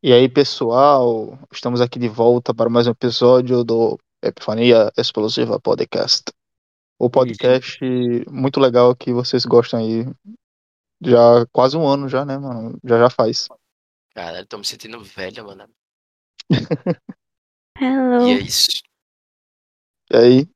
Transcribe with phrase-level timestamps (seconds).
[0.00, 6.22] E aí, pessoal, estamos aqui de volta para mais um episódio do Epifania Explosiva Podcast.
[6.96, 7.80] O podcast
[8.30, 10.04] muito legal que vocês gostam aí.
[11.02, 12.78] Já quase um ano já, né, mano?
[12.84, 13.48] Já já faz.
[14.14, 15.68] Caralho, tô me sentindo velho, mano.
[17.76, 18.28] Hello.
[18.28, 18.80] E é isso.
[20.12, 20.48] E aí,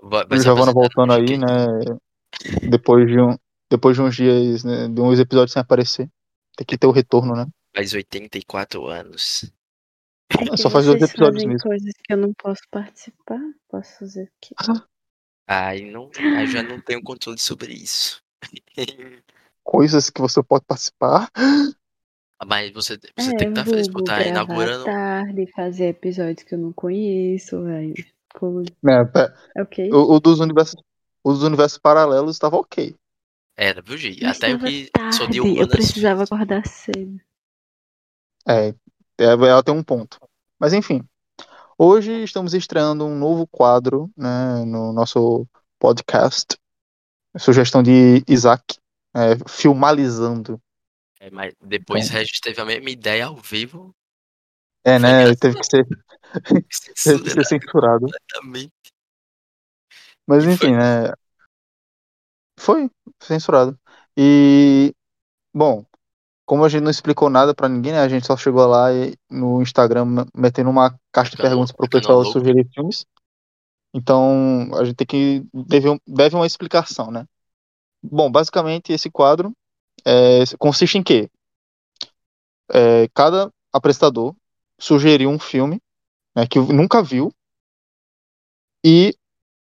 [0.00, 1.66] Vai, o vai apresentar voltando aí, né?
[2.70, 3.36] Depois de, um,
[3.68, 6.08] depois de uns dias, né, de uns episódios sem aparecer.
[6.58, 7.46] Tem que ter o retorno, né?
[7.72, 9.44] Faz 84 anos.
[10.52, 11.62] É Só faz dois vocês episódios mesmo.
[11.62, 13.38] coisas que eu não posso participar.
[13.68, 14.54] Posso fazer o quê?
[15.50, 18.22] Aí não, aí já não tenho controle sobre isso.
[19.64, 21.30] Coisas que você pode participar.
[22.44, 24.84] Mas você, você é, tem que estar feliz por estar gravar inaugurando.
[24.84, 27.94] tarde, fazer episódios que eu não conheço, velho.
[28.34, 28.70] Coisa.
[28.82, 29.90] Né, pé- Ok?
[29.90, 30.76] o, o dos universos,
[31.24, 32.94] o dos universos paralelos estava ok.
[33.60, 34.16] Era, viu, Gi?
[34.22, 37.20] Mas Até eu tava que tarde, sou de eu precisava acordar cedo.
[38.46, 38.74] É, é,
[39.18, 40.20] ela tem um ponto.
[40.60, 41.02] Mas enfim,
[41.76, 45.44] hoje estamos estreando um novo quadro né, no nosso
[45.76, 46.56] podcast.
[47.36, 48.78] Sugestão de Isaac,
[49.12, 50.62] é, filmalizando.
[51.18, 52.16] É, mas depois Então.
[52.16, 53.92] Regis teve a mesma ideia ao vivo.
[54.84, 55.22] É, né?
[55.22, 55.40] engraçado.
[55.40, 55.84] Teve que ser,
[56.46, 58.06] teve que Censurado ser censurado.
[58.06, 58.72] completamente.
[60.24, 61.12] Mas enfim, né?
[62.58, 62.90] Foi
[63.22, 63.78] censurado.
[64.16, 64.92] E,
[65.54, 65.84] bom,
[66.44, 68.00] como a gente não explicou nada pra ninguém, né?
[68.00, 71.86] A gente só chegou lá e- no Instagram metendo uma caixa de Ficando- perguntas pro
[71.86, 72.32] ficando pessoal louco.
[72.32, 73.04] sugerir filmes.
[73.94, 77.24] Então, a gente tem que deve, deve uma explicação, né?
[78.02, 79.52] Bom, basicamente esse quadro
[80.04, 81.28] é, consiste em quê?
[82.70, 84.34] É, cada apresentador
[84.78, 85.80] sugeriu um filme
[86.36, 87.32] né, que nunca viu
[88.84, 89.16] e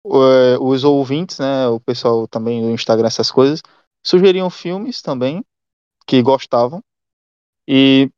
[0.09, 3.61] os ouvintes, né, o pessoal também do Instagram, essas coisas,
[4.05, 5.43] sugeriam filmes também
[6.07, 6.83] que gostavam
[7.67, 8.09] e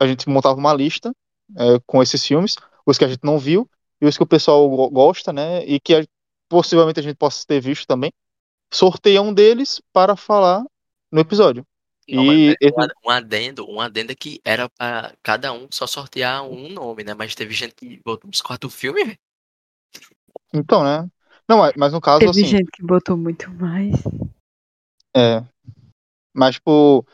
[0.00, 1.12] a gente montava uma lista
[1.58, 3.68] é, com esses filmes, os que a gente não viu
[4.00, 6.04] e os que o pessoal go- gosta, né, e que a-
[6.48, 8.12] possivelmente a gente possa ter visto também,
[8.72, 10.64] sorteia um deles para falar
[11.12, 11.66] no episódio.
[12.14, 15.68] Não, E mas esse- um ad- adendo, um adendo é que era pra cada um
[15.70, 17.14] só sortear um nome, né?
[17.14, 19.16] Mas teve gente que botou uns quatro filmes.
[20.52, 21.08] Então, né?
[21.48, 23.94] Não, mas- no caso, Teve assim, gente que botou muito mais.
[25.16, 25.44] é.
[26.34, 27.06] Mas, tipo,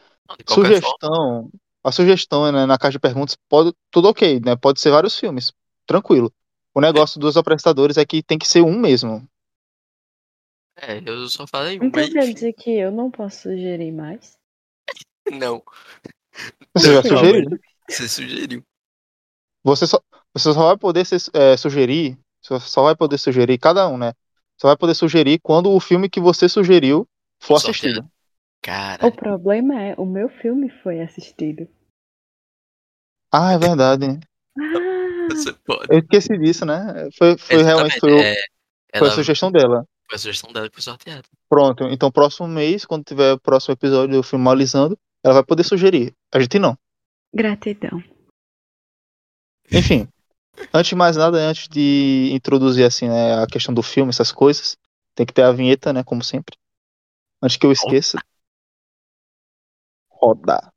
[0.47, 1.51] qualquer forma, sugestão,
[1.85, 4.57] a sugestão né, na caixa de perguntas, pode, tudo ok, né?
[4.57, 5.53] Pode ser vários filmes,
[5.87, 6.33] tranquilo.
[6.75, 9.27] O negócio dos apresentadores é que tem que ser um mesmo.
[10.77, 14.37] é, eu só falei um, Então quer dizer que eu não posso sugerir mais?
[15.31, 15.63] não.
[16.75, 17.59] Você já sugeriu?
[17.89, 18.65] Você sugeriu.
[19.65, 20.01] Você só,
[20.35, 24.13] você só vai poder ser, é, sugerir, só, só vai poder sugerir, cada um, né?
[24.61, 27.09] Só vai poder sugerir quando o filme que você sugeriu
[27.41, 28.09] for assistido.
[28.61, 31.69] Cara, O problema é, o meu filme foi assistido.
[33.33, 34.21] Ah, é verdade.
[34.59, 35.87] Ah, você pode.
[35.91, 37.09] Eu esqueci disso, né?
[37.17, 38.35] Foi, foi realmente foi, o- é,
[38.99, 39.87] foi a sugestão dela.
[40.09, 41.25] foi a sugestão dela que foi sorteada.
[41.49, 46.15] Pronto, então próximo mês, quando tiver o próximo episódio do Filmalizando, ela vai poder sugerir.
[46.33, 46.77] A gente não.
[47.35, 48.03] gratidão.
[49.71, 50.07] Enfim,
[50.73, 54.77] antes de mais nada, antes de introduzir assim, né, a questão do filme, essas coisas,
[55.15, 56.57] tem que ter a vinheta, né, como sempre.
[57.43, 58.19] Antes que eu esqueça.
[60.09, 60.73] Roda.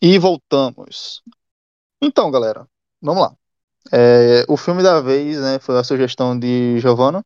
[0.00, 1.22] E voltamos.
[2.00, 2.68] Então, galera,
[3.00, 3.36] vamos lá.
[3.92, 7.22] É, o filme da vez, né, foi a sugestão de Giovanna.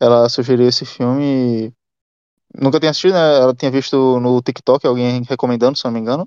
[0.00, 1.72] Ela sugeriu esse filme.
[2.58, 3.36] Nunca tinha assistido, né?
[3.36, 6.26] Ela tinha visto no TikTok alguém recomendando, se não me engano.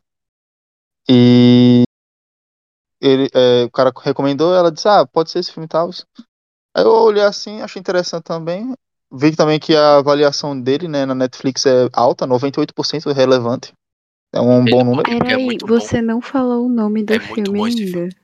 [1.09, 1.83] E
[3.01, 5.89] ele, é, o cara recomendou, ela disse, ah, pode ser esse filme e tal.
[6.75, 8.73] Aí eu olhei assim, achei interessante também.
[9.11, 13.73] Vi também que a avaliação dele, né, na Netflix é alta, 98% relevante.
[14.33, 15.03] É um Ele bom é número.
[15.03, 15.79] Porque é Peraí, muito bom.
[15.79, 18.22] você não falou o nome do É muito filme ainda.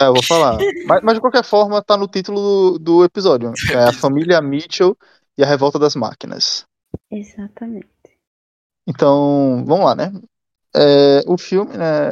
[0.00, 0.58] É, eu vou falar.
[0.86, 3.52] Mas, mas de qualquer forma, tá no título do, do episódio.
[3.72, 4.96] É a família Mitchell
[5.36, 6.66] e a revolta das máquinas.
[7.10, 7.88] Exatamente.
[8.86, 10.12] Então, vamos lá, né?
[10.74, 12.10] É, o filme, né?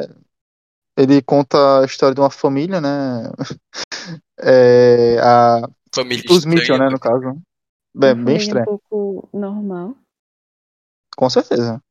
[0.97, 3.31] Ele conta a história de uma família, né?
[4.39, 7.41] É, a, Família os Mitchell, estranha, né, no caso.
[7.95, 9.97] Bem, Uma bem família estranho, um pouco normal.
[11.17, 11.83] com certeza.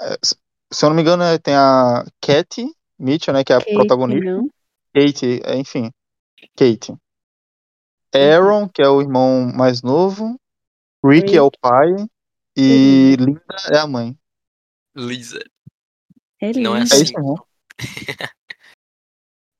[0.00, 0.16] É,
[0.72, 3.44] se eu não me engano, é, tem a Katie Mitchell, né?
[3.44, 4.24] Que é a Kate, protagonista.
[4.24, 4.48] não?
[4.94, 5.90] Kate, é, enfim.
[6.56, 6.94] Kate.
[8.14, 10.38] Aaron, que é o irmão mais novo.
[11.04, 11.88] Rick é o pai.
[12.56, 13.42] E Linda
[13.72, 14.18] é a mãe.
[14.96, 15.38] Lisa.
[16.40, 16.80] É Não é.
[16.80, 17.02] É assim.
[17.02, 17.34] isso, né?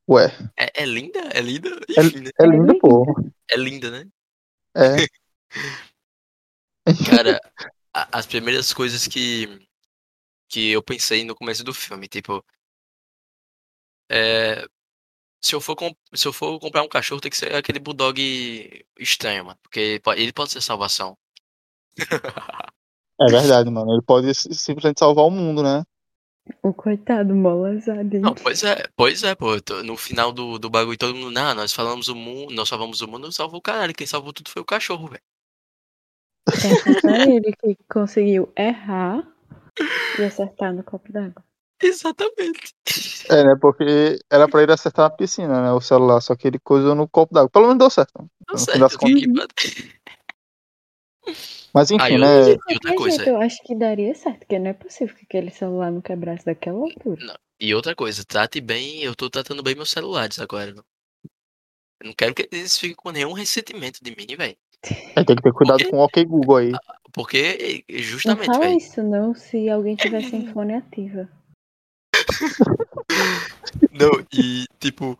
[0.09, 0.27] Ué,
[0.59, 1.21] É, é linda?
[1.33, 1.69] É linda?
[1.97, 2.31] É- Enfim, né?
[2.39, 3.05] é lindo, pô.
[3.49, 4.11] É linda, né?
[4.75, 5.07] É.
[7.25, 7.41] Cara,
[7.95, 9.47] a- as primeiras coisas que,
[10.49, 12.45] que eu pensei no começo do filme, tipo.
[14.11, 14.67] É,
[15.41, 15.77] se, eu for
[16.15, 18.21] se eu for comprar um cachorro, tem que ser aquele bulldog
[18.99, 19.59] estranho, mano.
[19.63, 21.17] Porque po- ele pode ser salvação.
[23.21, 23.93] É verdade, mano.
[23.93, 25.85] Ele pode simplesmente salvar o mundo, né?
[26.63, 28.17] O coitado, molazado.
[28.17, 28.23] hein?
[28.23, 29.57] Não, pois é, pois é, pô.
[29.85, 31.31] No final do, do bagulho, todo mundo.
[31.31, 33.95] Não, nós falamos o mundo, nós salvamos o mundo, salvou o caralho.
[33.95, 35.23] Quem salvou tudo foi o cachorro, velho.
[36.49, 39.27] É só ele que conseguiu errar
[40.19, 41.45] e acertar no copo d'água.
[41.83, 42.75] Exatamente.
[43.31, 43.57] É, né?
[43.61, 45.73] Porque era pra ele acertar na piscina, né?
[45.73, 47.51] O celular, só que ele coisou no copo d'água.
[47.51, 48.29] Pelo menos deu certo.
[48.47, 48.81] Deu certo,
[51.73, 52.45] Mas enfim, Aí né?
[52.45, 53.17] De outra coisa.
[53.17, 56.45] jeito, eu acho que daria certo, porque não é possível que aquele celular não quebrasse
[56.45, 57.39] daquela altura.
[57.59, 60.73] E outra coisa, trate bem, eu tô tratando bem meus celulares agora.
[60.73, 60.85] viu?
[62.01, 64.57] Eu não quero que eles fiquem com nenhum ressentimento de mim, velho.
[65.15, 65.91] Aí tem que ter cuidado quê?
[65.91, 66.73] com o OK Google aí.
[67.13, 68.77] Porque, eh, Não justamente, fala velho.
[68.79, 71.29] isso não se alguém tiver sem fone ativa.
[73.93, 75.19] Não, e tipo.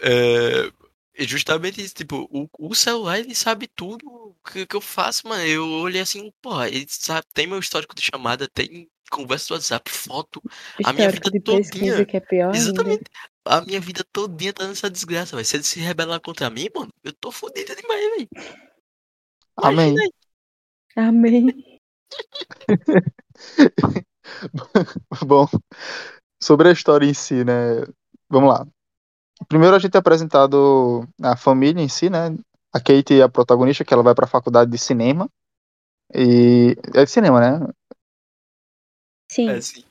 [0.00, 0.70] É,
[1.16, 5.42] é justamente isso, tipo, o, o celular ele sabe tudo que, que eu faço, mano.
[5.44, 9.90] Eu olhei assim, porra, ele sabe, tem meu histórico de chamada, tem conversa do WhatsApp,
[9.90, 10.42] foto,
[10.84, 12.04] A minha Histórico vida de todinha.
[12.04, 12.58] que é pior ainda.
[12.58, 13.04] Exatamente.
[13.44, 15.46] A minha vida todinha tá nessa desgraça, velho.
[15.46, 18.28] Se ele se rebelar contra mim, mano, eu tô fodido demais, velho.
[19.56, 19.94] Amém.
[20.96, 21.80] Amém.
[25.26, 25.46] Bom,
[26.44, 27.86] sobre a história em si, né?
[28.28, 28.66] Vamos lá.
[29.48, 32.36] Primeiro a gente é apresentado a família em si, né?
[32.72, 35.28] A Kate é a protagonista, que ela vai pra faculdade de cinema.
[36.14, 36.76] E.
[36.94, 37.66] É de cinema, né?
[39.30, 39.48] Sim.
[39.48, 39.84] É assim.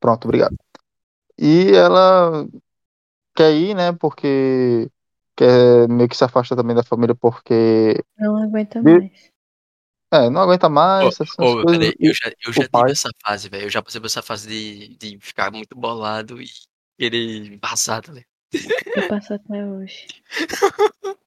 [0.00, 0.56] Pronto, obrigado.
[1.38, 2.46] E ela
[3.36, 3.92] quer ir, né?
[3.92, 4.90] Porque
[5.36, 9.33] quer meio que se afasta também da família porque Não aguenta mais.
[10.14, 11.78] É, não aguenta mais essas, essas Ô, coisas.
[11.78, 13.64] peraí, eu já, eu já tive essa fase, velho.
[13.64, 16.46] Eu já passei por essa fase de, de ficar muito bolado e
[16.98, 18.28] querer passar, tá ligado?
[18.96, 20.06] Eu passo até hoje.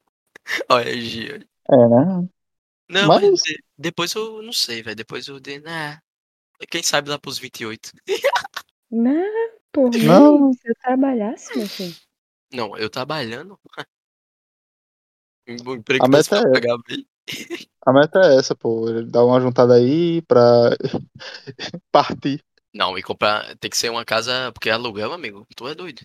[0.69, 1.35] Olha, Gia.
[1.37, 2.29] É, né?
[2.89, 4.95] Não, Mas- mas, de- depois eu não sei, velho.
[4.95, 5.99] Depois eu dei, né?
[6.71, 7.91] Quem sabe lá pros 28.
[8.89, 10.53] Não, por mim, Não.
[10.53, 11.95] se eu trabalhasse, meu filho.
[12.53, 13.59] Não, eu trabalhando.
[15.65, 17.07] O emprego A meta é- pagar bem.
[17.87, 18.89] A meta é essa, pô.
[18.89, 20.71] Ele dá uma juntada aí pra
[21.89, 22.43] partir.
[22.73, 23.55] Não, e comprar.
[23.61, 24.51] Tem que ser uma casa.
[24.51, 25.47] Porque aluguel, amigo.
[25.55, 26.01] Tu é doido.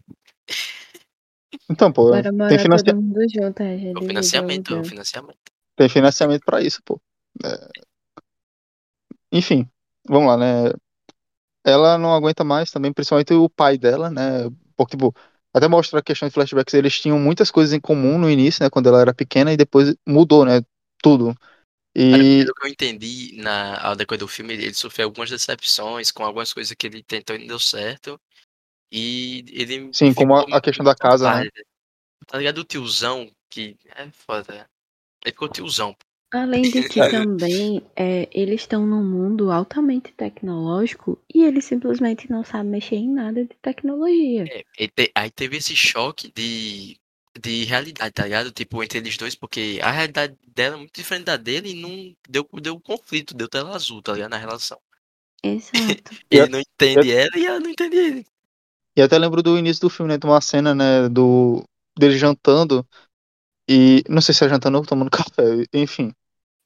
[1.69, 5.39] Então, pô, Bora tem, junto, é, já É o financiamento, é o financiamento.
[5.75, 7.01] tem financiamento pra isso, pô.
[7.45, 7.69] É.
[9.33, 9.69] Enfim,
[10.09, 10.73] vamos lá, né?
[11.65, 14.49] Ela não aguenta mais também, principalmente o pai dela, né?
[14.77, 15.13] Porque, tipo,
[15.53, 18.71] até mostra a questão de flashbacks, eles tinham muitas coisas em comum no início, né?
[18.71, 20.63] Quando ela era pequena, e depois mudou, né?
[21.03, 21.35] Tudo.
[21.95, 26.11] Cara, E pelo que eu entendi na, ao decorrer do filme, ele sofreu algumas decepções
[26.11, 28.21] com algumas coisas que ele tentou e não deu certo.
[28.93, 29.91] E ele.
[29.95, 31.49] Sim, como a- a questão da casa, né?
[32.27, 32.59] Tá ligado?
[32.59, 34.69] O tiozão, que é foda.
[35.25, 35.97] Ele ficou tiozão.
[36.33, 42.43] Além de que também é, eles estão num mundo altamente tecnológico e eles simplesmente não
[42.43, 44.45] sabem mexer em nada de tecnologia.
[44.51, 46.99] É, e te- aí teve esse choque de,
[47.41, 48.51] de realidade, tá ligado?
[48.53, 52.17] Tipo, entre eles dois, porque a realidade dela é muito diferente da dele e não
[52.29, 54.31] deu, deu conflito, deu tela azul, tá ligado?
[54.31, 54.81] Na relação.
[55.43, 55.73] Exato.
[56.31, 58.27] Ele não entende ela e ela não entende ele.
[58.97, 60.19] E até lembro do início do filme, né?
[60.19, 61.09] Tem uma cena, né?
[61.09, 61.65] Do
[61.99, 62.87] dele jantando.
[63.69, 65.43] E não sei se é jantando ou tomando café.
[65.73, 66.13] Enfim,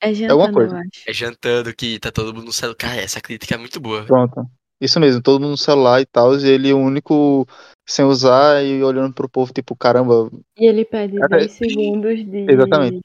[0.00, 0.76] É alguma jantando, coisa.
[0.76, 1.06] eu acho.
[1.06, 2.76] É jantando que tá todo mundo no celular.
[2.76, 4.06] Cara, essa crítica é muito boa.
[4.06, 4.50] pronto.
[4.80, 6.37] Isso mesmo, todo mundo no celular e tal.
[6.38, 7.47] E ele o único
[7.87, 10.30] sem usar e olhando pro povo, tipo, caramba.
[10.56, 12.50] E ele pede É, 10 segundos de.
[12.50, 13.00] Exatamente.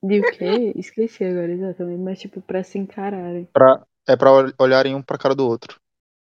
[0.00, 0.72] De o quê?
[0.76, 3.48] Esqueci agora exatamente, mas tipo, pra se encararem.
[3.52, 5.80] Pra, é pra ol- olharem um pra cara do outro.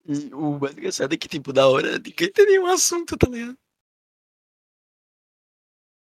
[0.07, 3.55] E o mais engraçado é que, tipo, da hora ninguém tem nenhum assunto, tá ligado?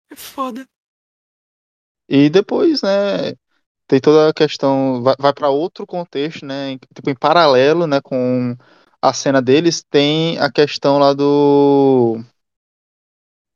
[0.09, 0.65] É foda.
[2.07, 3.33] E depois, né?
[3.89, 5.01] Tem toda a questão.
[5.01, 6.71] Vai, vai para outro contexto, né?
[6.73, 7.99] em- Tipo, em paralelo, né?
[7.99, 8.55] Com
[9.01, 12.23] a cena deles, tem a questão lá do.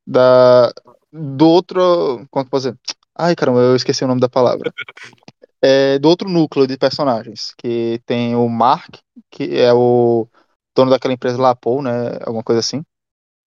[0.04, 0.72] Da.
[1.12, 2.26] Do outro.
[2.30, 2.78] Como eu posso dizer?
[3.16, 4.74] Ai, caramba, eu esqueci o nome da palavra.
[5.62, 7.54] É, do outro núcleo de personagens.
[7.56, 8.96] Que tem o Mark,
[9.30, 10.26] que é o
[10.76, 12.18] dono daquela empresa lá, Paul, né?
[12.26, 12.82] Alguma coisa assim.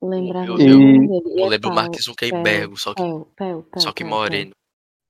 [0.01, 0.81] Lembrar Eu- do eu-.
[0.81, 4.11] E Eu é lembro o Mark Zuckerberg, só que, Pel, Pel, Pel, só que Pel,
[4.11, 4.53] moreno.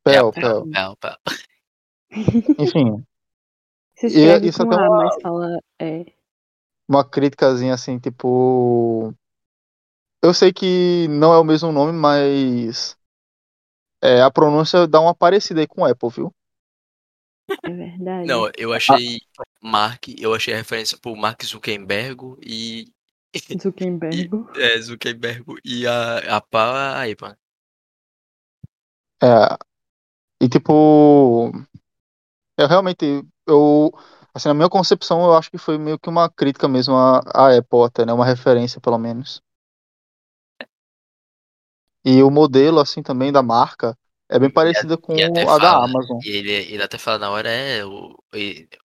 [0.02, 0.66] Pel, É, Pel.
[0.71, 1.16] Pel, Pel.
[2.58, 3.06] Enfim,
[3.96, 5.58] Se E isso com até A, uma- mas fala.
[5.80, 6.04] É,
[6.88, 9.14] uma criticazinha assim, tipo.
[10.22, 12.96] eu sei que não é o mesmo nome, mas
[14.02, 16.34] é, a pronúncia dá uma parecida aí com Apple, viu?
[17.62, 18.34] É verdade.
[18.34, 19.20] Não, eu achei
[19.62, 22.92] Mark, eu achei a referência pro Mark Zuckerberg e.
[23.60, 24.28] Zuckerberg.
[24.56, 27.36] E, é, Zuckerberg e a, a pá aí, mano.
[29.22, 29.56] É,
[30.44, 31.52] e tipo,
[32.56, 33.92] eu realmente, eu,
[34.34, 37.56] assim, na minha concepção, eu acho que foi meio que uma crítica mesmo à, à
[37.56, 39.42] Apple até, né, uma referência pelo menos.
[42.04, 43.96] E o modelo, assim, também da marca
[44.28, 46.18] é bem parecida com a da fala, Amazon.
[46.25, 48.16] e ele, ele até fala na hora, é, o,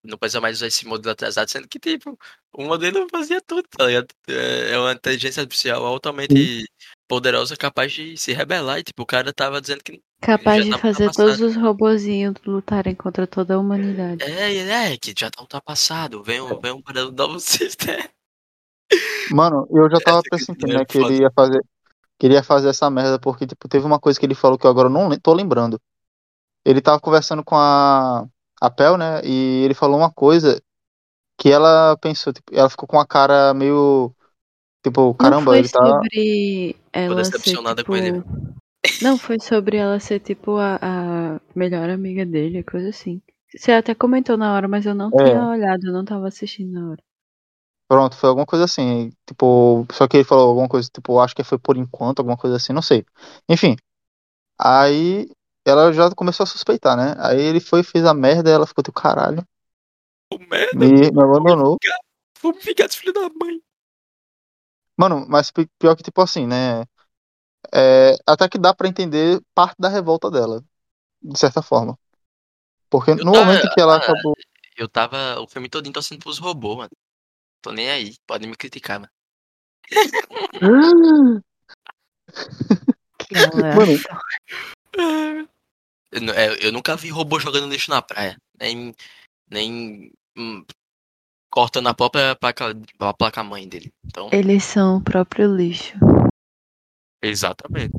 [0.04, 2.16] não precisa mais usar esse modelo atrasado, sendo que, tipo,
[2.52, 4.06] o modelo fazia tudo, tá ligado?
[4.28, 6.64] É é uma inteligência artificial altamente
[7.08, 11.10] poderosa, capaz de se rebelar, e, tipo, o cara tava dizendo que Capaz de fazer
[11.10, 14.22] todos os robozinhos lutarem contra toda a humanidade.
[14.22, 18.04] É, ele é, que já tá ultrapassado, vem um, vem um para o novo sistema.
[19.32, 21.60] Mano, eu já tava pressentindo, questão é né, que ele ia fazer,
[22.20, 24.88] queria fazer essa merda, porque, tipo, teve uma coisa que ele falou que eu agora
[24.88, 25.80] não tô lembrando.
[26.64, 28.24] Ele tava conversando com a,
[28.60, 30.62] a Pel, né, e ele falou uma coisa
[31.36, 34.14] que ela pensou, tipo, ela ficou com a cara meio,
[34.84, 35.84] tipo, Não caramba, foi ele tá...
[35.84, 37.90] sobre ela ser decepcionada tipo.
[37.90, 38.22] com ele.
[39.02, 40.76] Não, foi sobre ela ser tipo a,
[41.36, 43.20] a melhor amiga dele, coisa assim.
[43.54, 45.22] Você até comentou na hora, mas eu não É.
[45.24, 47.02] tinha olhado, eu não tava assistindo na hora.
[47.88, 51.44] Pronto, foi alguma coisa assim, tipo, só que ele falou alguma coisa, tipo, acho que
[51.44, 53.04] foi por enquanto, alguma coisa assim, não sei.
[53.48, 53.76] Enfim,
[54.58, 55.28] aí
[55.66, 57.14] ela já começou a suspeitar, né?
[57.18, 59.46] Aí ele foi e fez a merda, ela ficou tipo, caralho,
[60.28, 61.78] Pô, merda, me, me abandonou.
[62.42, 63.58] vamos ficar esse filho da mãe.
[64.96, 66.84] Mano, mas pi- pior que, tipo assim, né?
[67.72, 70.64] É, até que dá pra entender parte da revolta dela,
[71.22, 71.98] de certa forma.
[72.90, 74.34] Porque no tava- momento que ela ah, acabou.
[74.76, 76.90] Eu tava o filme todinho torcendo pros robôs, mano.
[77.60, 79.12] Tô nem aí, podem me criticar, mano.
[83.32, 83.92] Mano,
[86.10, 88.36] Eu, é, eu nunca vi robô jogando lixo na praia.
[88.60, 88.94] Nem.
[89.50, 90.12] Nem.
[90.36, 90.64] hum,
[91.50, 93.92] cortando a própria placa, a placa mãe dele.
[94.04, 95.94] Então, Eles são o próprio lixo.
[97.22, 97.92] Exatamente.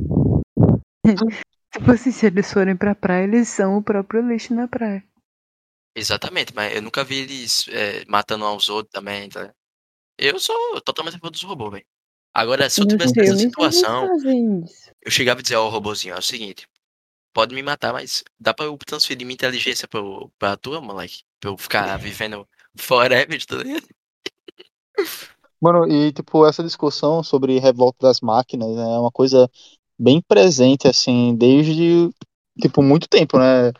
[1.73, 5.03] Tipo assim, se eles forem pra praia, eles são o próprio lixo na praia.
[5.95, 9.51] Exatamente, mas eu nunca vi eles é, matando aos outros também, tá?
[10.17, 11.85] Eu sou totalmente a favor dos robôs, velho.
[12.31, 14.07] Agora, se eu tivesse nessa situação,
[15.01, 16.67] eu chegava a dizer ao robôzinho, é o seguinte,
[17.33, 21.23] pode me matar, mas dá pra eu transferir minha inteligência pro, pra tua, moleque?
[21.39, 23.87] Pra eu ficar vivendo forever, tá ligado?
[25.63, 29.49] Mano, e tipo, essa discussão sobre revolta das máquinas né, é uma coisa
[29.97, 32.09] bem presente, assim, desde,
[32.61, 33.71] tipo, muito tempo, né?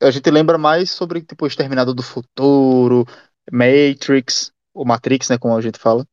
[0.00, 3.04] A gente lembra mais sobre, tipo, o Exterminador do Futuro,
[3.50, 6.06] Matrix, ou Matrix, né, como a gente fala.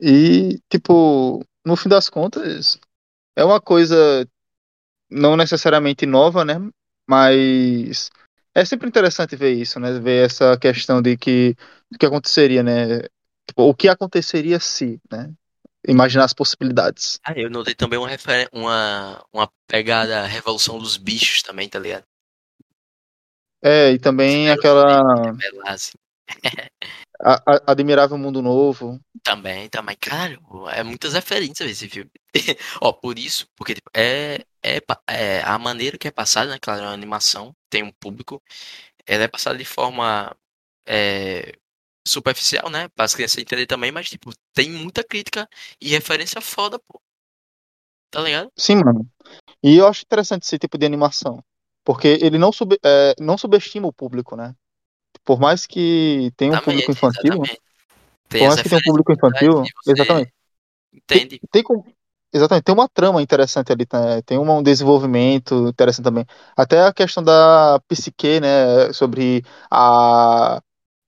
[0.00, 2.78] E, tipo, no fim das contas,
[3.36, 4.28] é uma coisa
[5.10, 6.54] não necessariamente nova, né?
[7.08, 8.10] Mas
[8.54, 9.98] é sempre interessante ver isso, né?
[10.00, 11.56] Ver essa questão de que
[11.98, 13.00] que aconteceria, né?
[13.56, 15.32] O que aconteceria se, né?
[15.86, 17.20] Imaginar as possibilidades.
[17.24, 18.08] Ah, eu notei também uma,
[18.52, 22.04] uma, uma pegada Revolução dos Bichos também, tá ligado?
[23.62, 25.02] É, e também aquela
[25.66, 25.92] assim.
[27.20, 29.00] a- a- Admirável Mundo Novo.
[29.22, 30.40] Também, também, caralho,
[30.70, 32.10] é muitas referências esse filme.
[32.80, 34.78] Ó, por isso, porque tipo, é, é,
[35.08, 36.58] é a maneira que é passada, né?
[36.60, 38.42] Claro, é uma animação, tem um público,
[39.06, 40.36] ela é passada de forma
[40.86, 41.54] é,
[42.08, 42.88] superficial, né?
[42.88, 45.48] Para as crianças entenderem também, mas tipo, tem muita crítica
[45.80, 47.00] e referência foda, pô.
[48.10, 48.50] Tá ligado?
[48.56, 49.06] Sim, mano.
[49.62, 51.42] E eu acho interessante esse tipo de animação.
[51.84, 54.54] Porque ele não, sub, é, não subestima o público, né?
[55.24, 57.60] Por mais que tenha um público infantil, exatamente.
[58.28, 60.32] Tem por mais que tenha um público infantil, exatamente.
[60.92, 61.40] entende.
[61.50, 61.82] Tem com-
[62.32, 64.22] exatamente, tem uma trama interessante ali, né?
[64.22, 66.26] Tem um desenvolvimento interessante também.
[66.56, 68.92] Até a questão da psique, né?
[68.92, 70.62] Sobre a,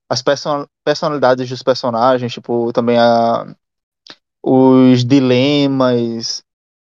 [0.08, 3.54] as person- personalidades dos personagens, tipo, também a,
[4.42, 6.42] os dilemas,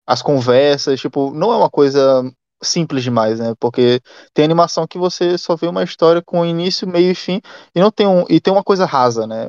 [0.07, 2.23] as conversas, tipo, não é uma coisa
[2.63, 3.55] simples demais, né?
[3.61, 4.01] Porque
[4.35, 7.41] tem animação que você só vê uma história com início, meio e fim,
[7.75, 9.47] e não tem um, e tem uma coisa rasa, né?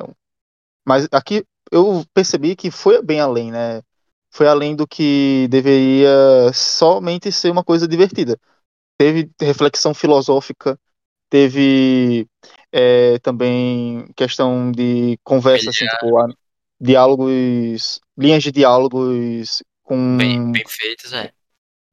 [0.86, 3.82] Mas aqui eu percebi que foi bem além, né?
[4.30, 6.10] Foi além do que deveria
[6.52, 8.38] somente ser uma coisa divertida.
[8.98, 10.78] Teve reflexão filosófica,
[11.34, 12.28] teve
[12.70, 16.28] é, também questão de conversa, assim, tipo, a-
[16.80, 21.32] diálogos, linhas de diálogos com, Bem, bem feitas, é.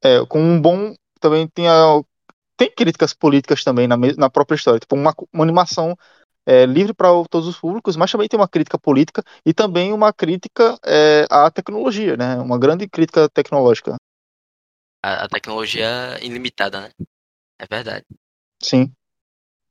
[0.04, 0.94] é, com um bom.
[1.20, 2.00] Também tem, a-
[2.56, 4.80] tem críticas políticas também na, na própria história.
[4.80, 5.96] Tipo, uma, uma animação
[6.46, 10.12] é, livre para todos os públicos, mas também tem uma crítica política e também uma
[10.12, 12.36] crítica é, à tecnologia, né?
[12.36, 13.96] Uma grande crítica tecnológica.
[15.02, 16.90] A, a tecnologia ilimitada, né?
[17.58, 18.06] É verdade.
[18.62, 18.94] Sim.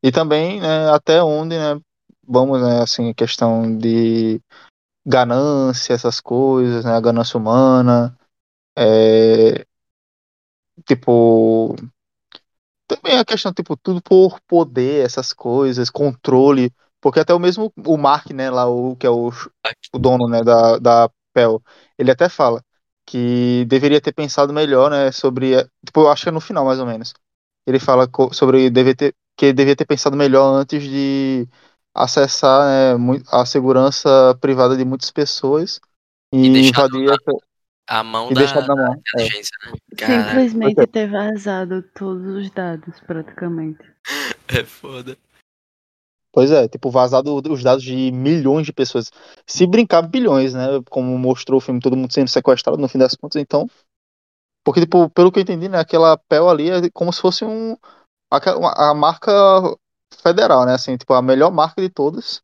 [0.04, 1.80] E também, né, até onde, né,
[2.28, 4.42] vamos, né, assim, questão de
[5.06, 8.18] ganância, essas coisas, né, a ganância humana,
[8.78, 9.66] é,
[10.86, 11.76] tipo,
[12.88, 17.98] também a questão, tipo, tudo por poder, essas coisas, controle, porque até o mesmo, o
[17.98, 19.30] Mark, né, lá, o, que é o,
[19.94, 21.62] o dono, né, da, da Pel,
[21.98, 22.64] ele até fala
[23.06, 26.80] que deveria ter pensado melhor, né, sobre, tipo, eu acho que é no final, mais
[26.80, 27.14] ou menos,
[27.66, 31.48] ele fala sobre dever ter, que devia ter pensado melhor antes de
[31.94, 35.80] acessar né, a segurança privada de muitas pessoas
[36.34, 37.18] e, e invadir na,
[37.88, 39.02] a mão e da, deixar na mão.
[39.18, 39.24] é.
[39.24, 40.24] né?
[40.24, 43.80] Simplesmente ter vazado todos os dados, praticamente.
[44.54, 45.18] É foda.
[46.34, 49.12] Pois é, tipo, vazado os dados de milhões de pessoas.
[49.46, 50.82] Se brincar, bilhões, né?
[50.90, 53.70] Como mostrou o filme, todo mundo sendo sequestrado no fim das contas, então.
[54.64, 55.80] Porque, tipo, pelo que eu entendi, né?
[55.80, 57.78] Aquela PEL ali é como se fosse um.
[58.32, 59.32] A, a marca
[60.22, 60.74] federal, né?
[60.74, 62.42] Assim, tipo, a melhor marca de todas.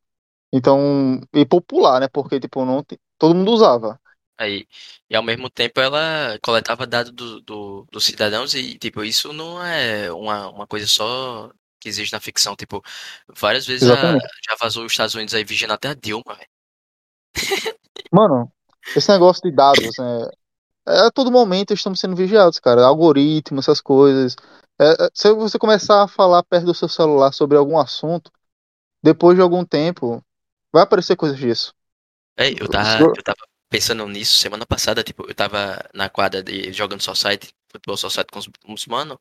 [0.51, 2.07] Então, e popular, né?
[2.07, 2.85] Porque, tipo, não
[3.17, 3.99] todo mundo usava.
[4.37, 4.67] Aí,
[5.09, 9.63] e ao mesmo tempo ela coletava dados do, do, dos cidadãos e, tipo, isso não
[9.63, 12.55] é uma, uma coisa só que existe na ficção.
[12.55, 12.83] Tipo,
[13.27, 16.49] várias vezes a, já vazou os Estados Unidos aí vigiando até a Dilma, velho.
[18.11, 18.51] Mano,
[18.95, 20.29] esse negócio de dados, né?
[20.87, 22.85] É, a todo momento estamos sendo vigiados, cara.
[22.85, 24.35] Algoritmo, essas coisas.
[24.79, 28.31] É, é, se você começar a falar perto do seu celular sobre algum assunto,
[29.03, 30.23] depois de algum tempo,
[30.71, 31.73] vai aparecer coisas disso.
[32.37, 33.37] É, eu tava, eu tava
[33.69, 38.39] pensando nisso semana passada, tipo, eu tava na quadra de jogando Society, futebol Society com
[38.39, 39.17] os muçulmanos,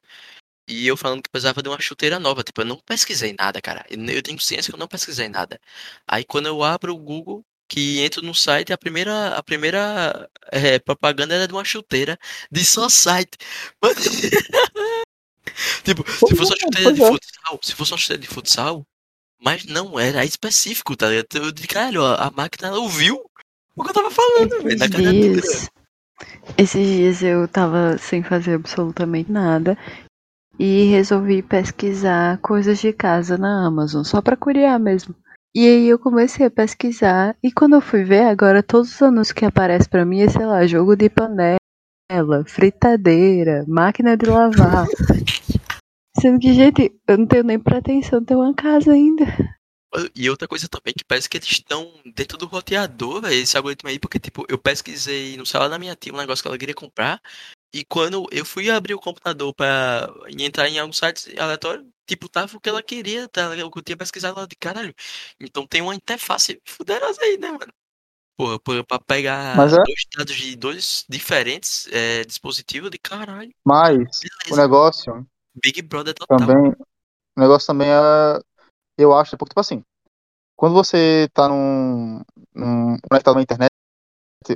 [0.69, 2.43] e eu falando que precisava de uma chuteira nova.
[2.43, 3.85] Tipo, eu não pesquisei nada, cara.
[3.89, 5.61] Eu tenho ciência que eu não pesquisei nada.
[6.07, 10.79] Aí quando eu abro o Google, que entro no site, a primeira, a primeira é,
[10.79, 12.19] propaganda era de uma chuteira
[12.51, 13.39] de só site.
[15.85, 17.07] tipo, se fosse uma chuteira de é.
[17.07, 18.87] futsal, se fosse uma chuteira de futsal,
[19.41, 21.27] mas não era específico, tá ligado?
[21.35, 23.25] Eu de caralho, a máquina ouviu
[23.77, 25.69] o que eu tava falando, velho, na dias,
[26.57, 29.77] Esses dias eu tava sem fazer absolutamente nada
[30.59, 35.15] e resolvi pesquisar coisas de casa na Amazon, só pra curiar mesmo.
[35.55, 39.33] E aí eu comecei a pesquisar e quando eu fui ver, agora todos os anúncios
[39.33, 44.87] que aparecem para mim é, sei lá, jogo de panela, fritadeira, máquina de lavar.
[46.21, 49.25] Sendo que, gente, eu não tenho nem pretensão de ter uma casa ainda.
[50.15, 53.89] E outra coisa também, que parece que eles estão dentro do roteador, véio, esse algoritmo
[53.89, 56.75] aí, porque, tipo, eu pesquisei no celular da minha tia um negócio que ela queria
[56.75, 57.21] comprar,
[57.73, 62.57] e quando eu fui abrir o computador pra entrar em algum site aleatório, tipo, tava
[62.57, 63.51] o que ela queria, tá?
[63.51, 64.95] o que eu tinha pesquisado lá de caralho.
[65.41, 67.73] Então tem uma interface fuderosa aí, né, mano?
[68.37, 69.83] Porra, pra, pra pegar é...
[69.83, 73.53] dois dados de dois diferentes é, dispositivos de caralho.
[73.65, 74.53] Mas Beleza.
[74.53, 75.27] o negócio.
[75.63, 76.39] Big Brother total.
[76.39, 76.73] Também,
[77.37, 78.41] o negócio também é.
[78.99, 79.83] Eu acho, porque, tipo assim,
[80.57, 82.23] quando você tá num,
[82.55, 83.71] num conectado na internet,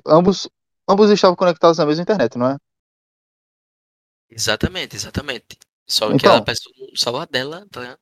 [0.06, 0.48] ambos,
[0.88, 2.56] ambos estavam conectados na mesma internet, não é?
[4.30, 5.58] Exatamente, exatamente.
[5.86, 7.98] Só que então, ela pensou no celular dela, tá ligado?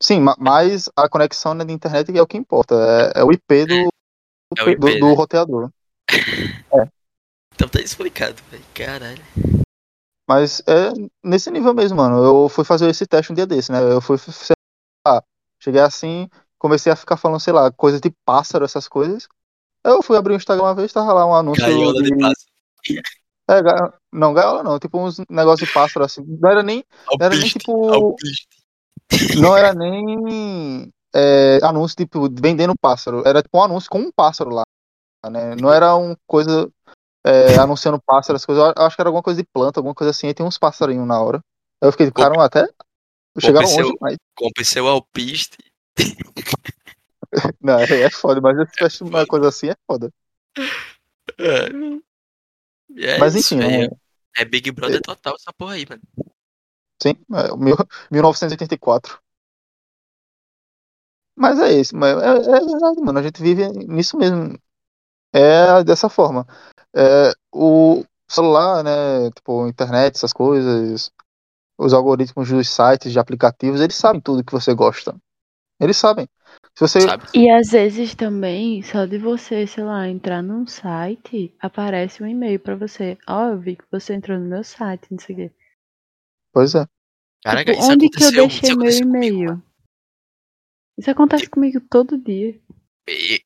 [0.00, 2.74] Sim, mas a conexão na internet é o que importa.
[3.14, 3.74] É, é o IP do,
[4.56, 5.14] é o IP, do, do né?
[5.14, 5.70] roteador.
[6.74, 6.88] é.
[7.54, 8.64] Então tá explicado, velho.
[8.74, 9.22] Caralho.
[10.28, 10.92] Mas é
[11.24, 12.22] nesse nível mesmo, mano.
[12.22, 13.80] Eu fui fazer esse teste um dia desse, né?
[13.80, 14.54] Eu fui, sei
[15.06, 15.22] lá,
[15.58, 19.26] cheguei assim, comecei a ficar falando, sei lá, coisas de pássaro, essas coisas.
[19.82, 21.64] Eu fui abrir o Instagram uma vez, tava lá um anúncio.
[21.64, 22.52] Gaiola de, de pássaro.
[23.50, 23.94] É, ga...
[24.12, 26.22] não, gaiola não, tipo uns negócios de pássaro assim.
[26.26, 26.84] Não era nem.
[27.18, 28.16] Não era nem tipo.
[29.40, 33.22] Não era nem é, anúncio, tipo, vendendo pássaro.
[33.26, 34.64] Era tipo um anúncio com um pássaro lá.
[35.30, 35.56] Né?
[35.56, 36.70] Não era uma coisa
[37.28, 38.72] é, anunciando pássaro, as coisas.
[38.76, 41.06] Eu acho que era alguma coisa de planta, alguma coisa assim, e tem uns passarinhos
[41.06, 41.38] na hora.
[41.80, 42.66] Aí eu fiquei, cara, até.
[43.38, 44.16] Chegaram longe, mas.
[44.34, 45.58] Compre seu alpiste.
[47.60, 48.56] não, é, é foda, mas
[48.92, 50.12] se uma coisa assim é foda.
[51.38, 51.68] É.
[52.96, 53.60] É Mas enfim.
[53.60, 53.88] É,
[54.40, 56.02] é, Big Brother total essa porra aí, mano.
[57.00, 57.56] Sim, é,
[58.10, 59.20] 1984.
[61.36, 63.18] Mas é isso, mas é, é, verdade, mano.
[63.18, 64.58] A gente vive nisso mesmo.
[65.38, 66.44] É dessa forma.
[66.94, 69.30] É, o celular, né?
[69.30, 71.12] Tipo, internet, essas coisas,
[71.78, 75.14] os algoritmos dos sites, de aplicativos, eles sabem tudo que você gosta.
[75.80, 76.28] Eles sabem.
[76.74, 77.00] Se você...
[77.02, 77.24] Sabe?
[77.34, 82.58] E às vezes também, só de você, sei lá, entrar num site, aparece um e-mail
[82.58, 83.16] para você.
[83.28, 85.54] Ó, oh, eu vi que você entrou no meu site, não sei o quê.
[86.52, 86.84] Pois é.
[87.44, 89.62] Caraca, tipo, onde que eu deixei meu e-mail?
[90.98, 92.58] Isso acontece comigo todo dia.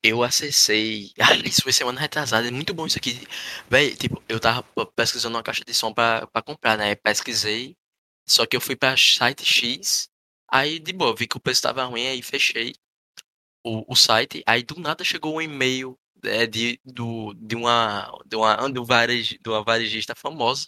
[0.03, 1.11] Eu acessei.
[1.19, 2.47] Ah, isso foi semana retrasada.
[2.47, 3.27] É muito bom isso aqui.
[3.69, 4.63] Véi, tipo, eu tava
[4.95, 6.95] pesquisando uma caixa de som pra, pra comprar, né?
[6.95, 7.75] Pesquisei.
[8.27, 10.09] Só que eu fui pra site X.
[10.51, 12.73] Aí, de boa, vi que o preço tava ruim, aí fechei
[13.63, 14.43] o, o site.
[14.45, 18.83] Aí do nada chegou um e-mail é, de, do, de, uma, de, uma, de, um
[18.85, 20.67] varej, de uma varejista famosa,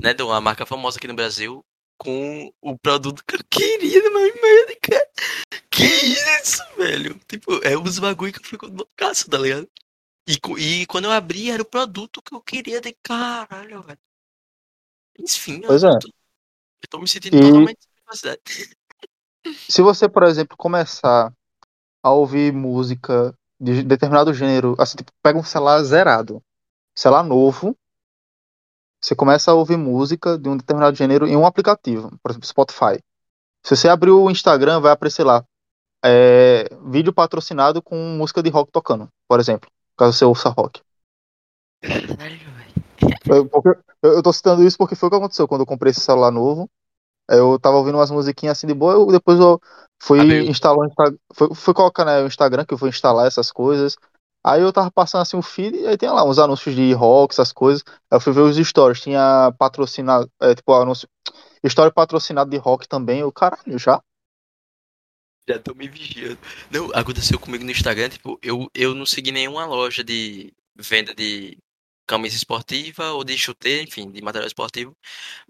[0.00, 0.14] né?
[0.14, 1.64] De uma marca famosa aqui no Brasil,
[2.02, 5.08] com o produto que eu queria meu e-mail, cara.
[5.70, 7.14] Que isso, velho?
[7.28, 9.70] Tipo, é uns bagulho que eu fico loucaço, tá ligado?
[10.28, 13.98] E, e quando eu abri, era o produto que eu queria de caralho, velho.
[15.20, 15.96] Enfim, eu, Pois é.
[16.00, 17.86] tô, eu tô me sentindo E- totalmente.
[19.68, 21.32] Se você, por exemplo, começar
[22.02, 26.42] a ouvir música de determinado gênero, assim, tipo, pega um celular zerado,
[26.96, 27.76] celular novo,
[29.02, 33.02] você começa a ouvir música de um determinado gênero em um aplicativo, por exemplo, Spotify.
[33.64, 35.44] Se você abrir o Instagram, vai aparecer lá
[36.04, 40.80] é, vídeo patrocinado com música de rock tocando, por exemplo, caso você ouça rock.
[43.28, 45.90] Eu, porque- eu- eu tô citando isso porque foi o que aconteceu quando eu comprei
[45.90, 46.68] esse celular novo.
[47.28, 49.60] Eu tava ouvindo umas musiquinhas assim de boa, eu, depois eu
[50.02, 50.88] fui instalar
[51.32, 53.96] fui, fui colocar né, o Instagram que eu vou instalar essas coisas.
[54.44, 57.32] Aí eu tava passando assim o feed e aí tem lá uns anúncios de rock,
[57.32, 57.84] essas coisas.
[58.10, 61.08] Aí eu fui ver os stories, tinha patrocinado, é, tipo, anúncio,
[61.64, 63.20] story patrocinado de rock também.
[63.20, 64.02] Eu, caralho, já?
[65.48, 66.38] Já tô me vigiando.
[66.70, 71.58] Não, aconteceu comigo no Instagram, tipo, eu, eu não segui nenhuma loja de venda de
[72.06, 74.96] camisa esportiva ou de chuteira, enfim, de material esportivo.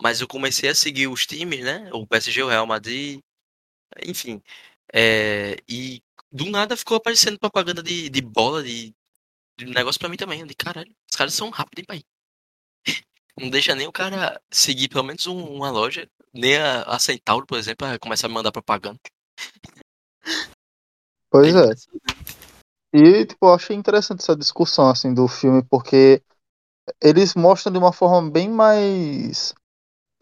[0.01, 1.91] Mas eu comecei a seguir os times, né?
[1.93, 3.21] O PSG, o Real Madrid,
[4.05, 4.43] enfim.
[4.93, 8.95] É, e do nada ficou aparecendo propaganda de, de bola, de,
[9.59, 10.47] de negócio pra mim também.
[10.47, 12.05] De caralho, os caras são rápidos, hein, pai?
[13.39, 17.47] Não deixa nem o cara seguir pelo menos um- uma loja, nem a, a Centauro,
[17.47, 19.01] por exemplo, a começar a me mandar propaganda.
[21.31, 21.73] Pois é.
[21.73, 21.89] impressionante.
[22.95, 26.23] E, tipo, eu achei interessante essa discussão, assim, do filme, porque
[27.03, 29.55] eles mostram de uma forma bem mais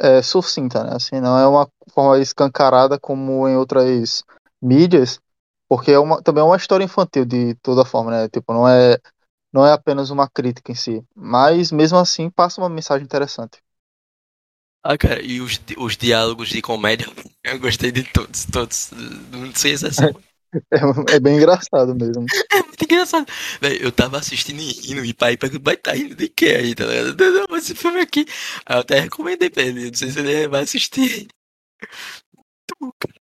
[0.00, 0.92] é, sucinta, né?
[0.94, 4.24] Assim, não é uma forma escancarada como em outras
[4.62, 5.20] mídias,
[5.70, 8.28] porque é uma, também é uma história infantil de toda forma, né?
[8.28, 8.98] Tipo, não é,
[9.52, 13.62] não é apenas uma crítica em si, mas mesmo assim passa uma mensagem interessante.
[14.82, 17.06] Ah, cara, e os, os diálogos de comédia,
[17.44, 18.90] eu gostei de todos, todos,
[19.54, 20.12] sem exceção.
[20.52, 22.26] É, é bem engraçado mesmo.
[22.52, 23.24] É muito engraçado.
[23.60, 26.74] Véi, eu tava assistindo e rindo, e pai, pai, vai tá rindo de quê aí,
[26.74, 27.16] tá ligado?
[27.16, 28.26] Não, não, esse filme aqui.
[28.66, 31.28] Aí eu até recomendei pra ele, não sei se ele vai assistir.
[32.34, 33.19] Muito bom, cara.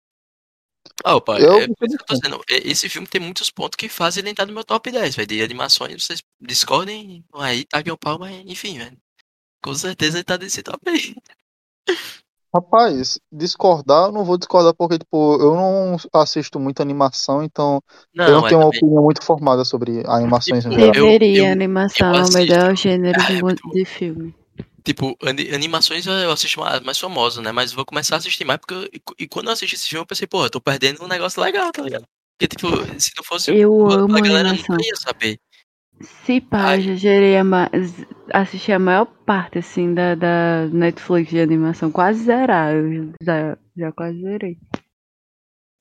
[1.08, 1.76] Ah, pai, Eu é, eu
[2.08, 4.90] tô dizendo, é, esse filme tem muitos pontos que fazem ele entrar no meu top
[4.92, 8.98] 10, velho, de animações, vocês discordem, aí taguem o pau, mas enfim, velho.
[9.64, 11.14] Com certeza ele tá nesse top aí.
[12.54, 17.82] Rapaz, discordar, eu não vou discordar porque, tipo, eu não assisto muito animação, então
[18.16, 20.96] eu não é tenho uma também- opinião muito formada sobre animações em Tipo, geral.
[20.96, 23.54] eu- Deveria, eu- animação eu é o melhor gênero Ah, de, é bom.
[23.74, 24.34] de filme.
[24.86, 27.52] Tipo, ani- animações eu assisto mais, mais famoso, né?
[27.52, 28.90] Mas vou começar a assistir mais porque.
[28.94, 31.42] e, e quando eu assisti esse filme, eu pensei, pô, eu tô perdendo um negócio
[31.42, 32.06] legal, tá ligado?
[32.38, 32.68] Porque, tipo,
[33.00, 33.52] se não fosse.
[33.52, 34.76] Eu a amo galera animação.
[34.76, 35.40] nunca ia saber.
[36.26, 36.82] Se pá, Ai.
[36.82, 37.70] já gerei a ma...
[38.34, 41.92] assisti a maior parte, assim, da, da Netflix de animação.
[41.92, 44.58] Quase zerar, eu já, já quase zerei.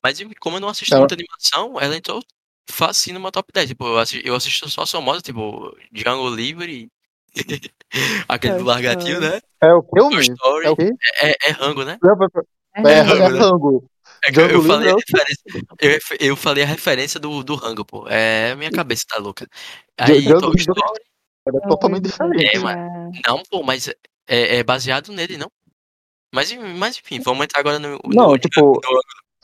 [0.03, 2.23] Mas como eu não assisto Ela- muita animação, ela entrou
[2.69, 3.67] facinho no meu top 10.
[3.69, 6.87] Tipo, eu assisto, eu assisto só famosa, tipo, Django Livre.
[8.27, 9.29] Aquele do Toy largatinho, Story.
[9.35, 9.41] né?
[9.61, 10.09] É o que eu?
[10.21, 10.65] Story.
[10.65, 10.91] É o quê?
[11.21, 11.97] É, é rango, né?
[12.75, 13.39] É, É, é, rango, é né?
[13.39, 13.85] rango.
[14.23, 17.43] É que eu Django falei, a Livre é referência, eu, eu falei a referência do,
[17.43, 18.07] do rango, pô.
[18.07, 19.47] É, minha cabeça tá louca.
[19.97, 21.01] Aí, Toy Livre Story.
[21.47, 22.55] é totalmente diferente.
[22.55, 23.11] É, mano.
[23.25, 23.87] Não, pô, mas
[24.27, 25.47] é, é baseado nele, não?
[26.33, 27.99] Mas, mas enfim, vamos entrar agora no.
[28.07, 28.81] Não, no, tipo,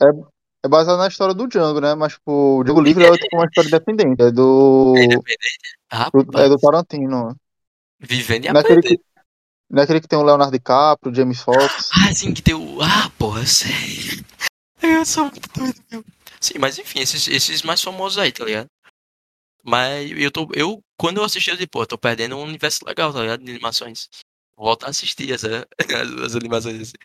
[0.00, 0.26] no-
[0.64, 1.94] É baseado na história do Django, né?
[1.94, 4.20] Mas, tipo, o Django Livre é tipo uma história independente.
[4.22, 4.94] É do.
[4.96, 5.58] é independente.
[5.90, 7.36] do- Rapaz, É do Tarantino.
[8.02, 8.82] Vivendo e é aprendendo.
[8.82, 9.00] que,
[9.70, 11.90] não é aquele que tem o Leonardo DiCaprio, o James Fox.
[11.94, 12.82] Ah, sim, que tem o.
[12.82, 14.22] Ah, porra, eu sei.
[14.82, 16.04] Eu sou muito doido, meu.
[16.40, 18.66] Sim, mas enfim, esses, esses mais famosos aí, tá ligado?
[19.64, 20.48] Mas eu tô.
[20.54, 23.44] Eu, quando eu assisti, eu disse, pô, eu tô perdendo um universo legal, tá ligado?
[23.44, 24.08] De animações.
[24.56, 26.96] Vou voltar a assistir essa, as, as animações assim.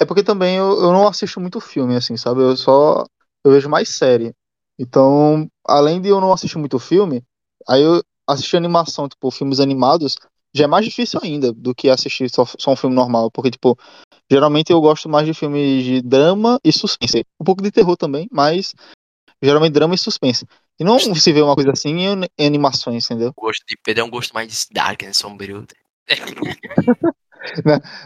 [0.00, 2.40] É porque também eu, eu não assisto muito filme, assim, sabe?
[2.42, 3.04] Eu só.
[3.44, 4.34] Eu vejo mais série.
[4.78, 7.24] Então, além de eu não assistir muito filme,
[7.68, 10.16] aí eu assistir animação, tipo, filmes animados,
[10.54, 13.30] já é mais difícil ainda do que assistir só, só um filme normal.
[13.30, 13.78] Porque, tipo,
[14.30, 17.24] geralmente eu gosto mais de filmes de drama e suspense.
[17.40, 18.74] Um pouco de terror também, mas
[19.42, 20.46] geralmente drama e suspense.
[20.78, 23.32] E não se vê uma coisa assim em, em animações, entendeu?
[23.36, 25.12] O gosto de Pedro é um gosto mais dark, né?
[25.12, 25.66] Sombrio.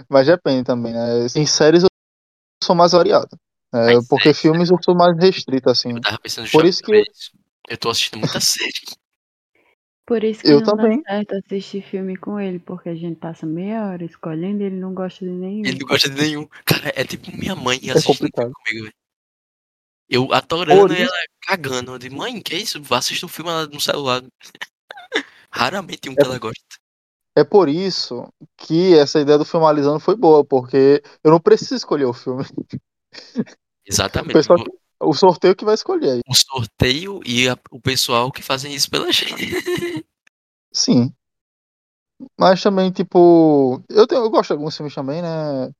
[0.08, 1.26] Mas depende também, né?
[1.34, 1.88] Em séries eu
[2.62, 3.36] sou mais variado.
[3.74, 5.92] É, porque é isso, filmes eu sou mais restrito, assim.
[5.92, 7.04] Eu tava pensando Por isso que-.
[7.68, 8.72] Eu tô assistindo muita série.
[10.12, 11.02] Por isso que Eu não também.
[11.02, 14.76] dá certo assistir filme com ele, porque a gente passa meia hora escolhendo e ele
[14.76, 15.64] não gosta de nenhum.
[15.64, 16.46] Ele não gosta de nenhum.
[16.66, 18.52] Cara, é tipo minha mãe É assistindo complicado.
[18.52, 18.94] filme comigo, velho.
[20.10, 21.92] Eu adorando Por e isso- ela cagando.
[21.92, 22.82] Eu digo, mãe, que isso?
[22.82, 24.22] Vá assistir um filme no celular.
[25.50, 26.60] Raramente um que ela gosta.
[27.34, 32.04] É por isso que essa ideia do filmalizando foi boa, porque eu não preciso escolher
[32.04, 32.44] o filme.
[33.84, 34.32] O Exatamente.
[34.34, 34.58] pessoal,
[35.02, 36.20] O, sorteio que vai escolher aí.
[36.28, 39.34] o sorteio e a- o pessoal que fazem isso pela gente.
[40.72, 41.12] Sim.
[42.38, 43.82] Mas também, tipo.
[43.88, 45.70] Eu, tenho, eu gosto de alguns filmes também, né?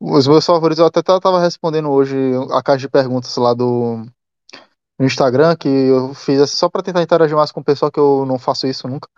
[0.00, 2.16] Os meus favoritos, eu até ta- tava respondendo hoje
[2.52, 4.04] a caixa de perguntas lá do
[4.98, 7.98] no Instagram, que eu fiz assim, só pra tentar interagir mais com o pessoal, que
[7.98, 9.08] eu não faço isso nunca.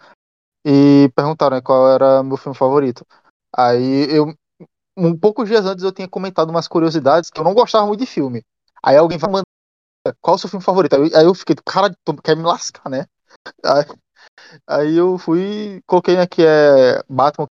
[0.64, 3.04] E perguntaram né, qual era meu filme favorito.
[3.54, 4.32] Aí eu.
[4.96, 8.06] Um poucos dias antes eu tinha comentado umas curiosidades que eu não gostava muito de
[8.06, 8.42] filme.
[8.84, 9.44] Aí alguém vai mandar
[10.20, 10.94] qual é o seu filme favorito?
[10.94, 13.06] Aí eu, eu fiquei, cara, tu quer me lascar, né?
[13.64, 13.84] Aí,
[14.66, 17.46] aí eu fui, coloquei aqui é Batman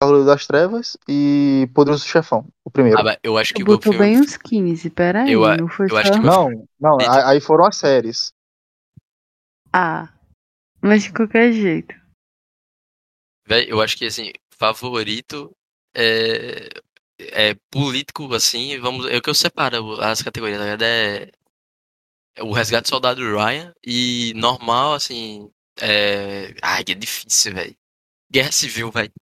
[0.00, 2.98] Cavaleiro das Trevas e Poderoso Chefão, o primeiro.
[3.00, 4.06] Ah, mas eu acho que meu botou filme.
[4.06, 6.16] bem uns 15, peraí, Eu não foi eu só...
[6.20, 8.32] Não, não, aí aí foram as séries.
[9.72, 10.12] Ah,
[10.80, 11.94] mas de qualquer jeito.
[13.46, 15.50] Véi, eu acho que assim, favorito
[15.94, 16.68] é,
[17.18, 19.06] é político, assim, vamos.
[19.06, 21.30] É o que eu separo as categorias, na verdade, é,
[22.36, 25.50] é o Resgate do Soldado Ryan e normal, assim.
[25.80, 26.54] É.
[26.62, 27.76] Ai, que é difícil, velho.
[28.30, 29.12] Guerra Civil, velho.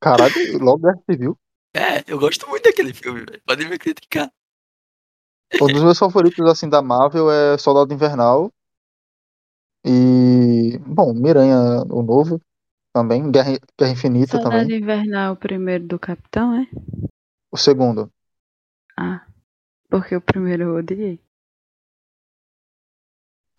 [0.00, 1.38] Caralho, logo Guerra Civil.
[1.74, 3.42] É, eu gosto muito daquele filme, velho.
[3.46, 4.32] Podem me criticar.
[5.60, 8.52] Um dos meus favoritos, assim, da Marvel é Soldado Invernal.
[9.84, 12.40] E, bom, Miranha, o novo,
[12.92, 13.30] também.
[13.30, 14.78] Guerra, Guerra Infinita Soldado também.
[14.78, 16.66] Invernal, o primeiro do Capitão, é?
[17.50, 18.10] O segundo.
[18.96, 19.26] Ah,
[19.88, 21.20] porque o primeiro eu odiei.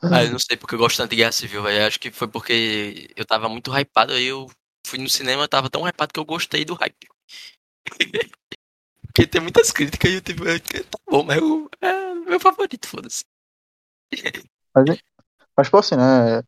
[0.03, 1.85] Ah, eu não sei porque eu gosto tanto de Guerra Civil, velho.
[1.85, 4.49] Acho que foi porque eu tava muito hypado, aí eu
[4.85, 7.07] fui no cinema, eu tava tão hypado que eu gostei do hype.
[9.05, 10.59] porque tem muitas críticas e eu tive.
[10.59, 13.23] Tá bom, mas eu, é meu favorito, foda-se.
[15.55, 16.41] Mas, tipo assim, né?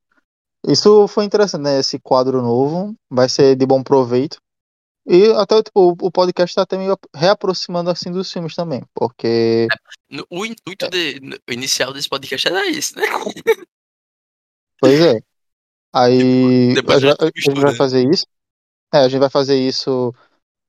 [0.67, 1.79] Isso foi interessante, né?
[1.79, 4.37] Esse quadro novo vai ser de bom proveito.
[5.05, 9.67] E até tipo, o podcast tá até meio reaproximando assim dos filmes também, porque
[10.09, 13.03] No- O intuito de- no- inicial desse podcast era esse, né?
[14.79, 15.19] pois é.
[15.93, 17.77] Aí Depois a, a gente- gente a gente mistura, vai né?
[17.77, 18.25] fazer isso.
[18.93, 20.13] É, a gente vai fazer isso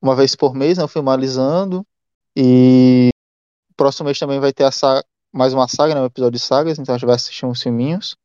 [0.01, 0.87] uma vez por mês, né?
[0.87, 1.85] Filmalizando.
[2.35, 3.09] E
[3.77, 6.01] próximo mês também vai ter a saga, mais uma saga, né?
[6.01, 8.17] Um episódio de sagas, então a gente vai assistir uns filminhos.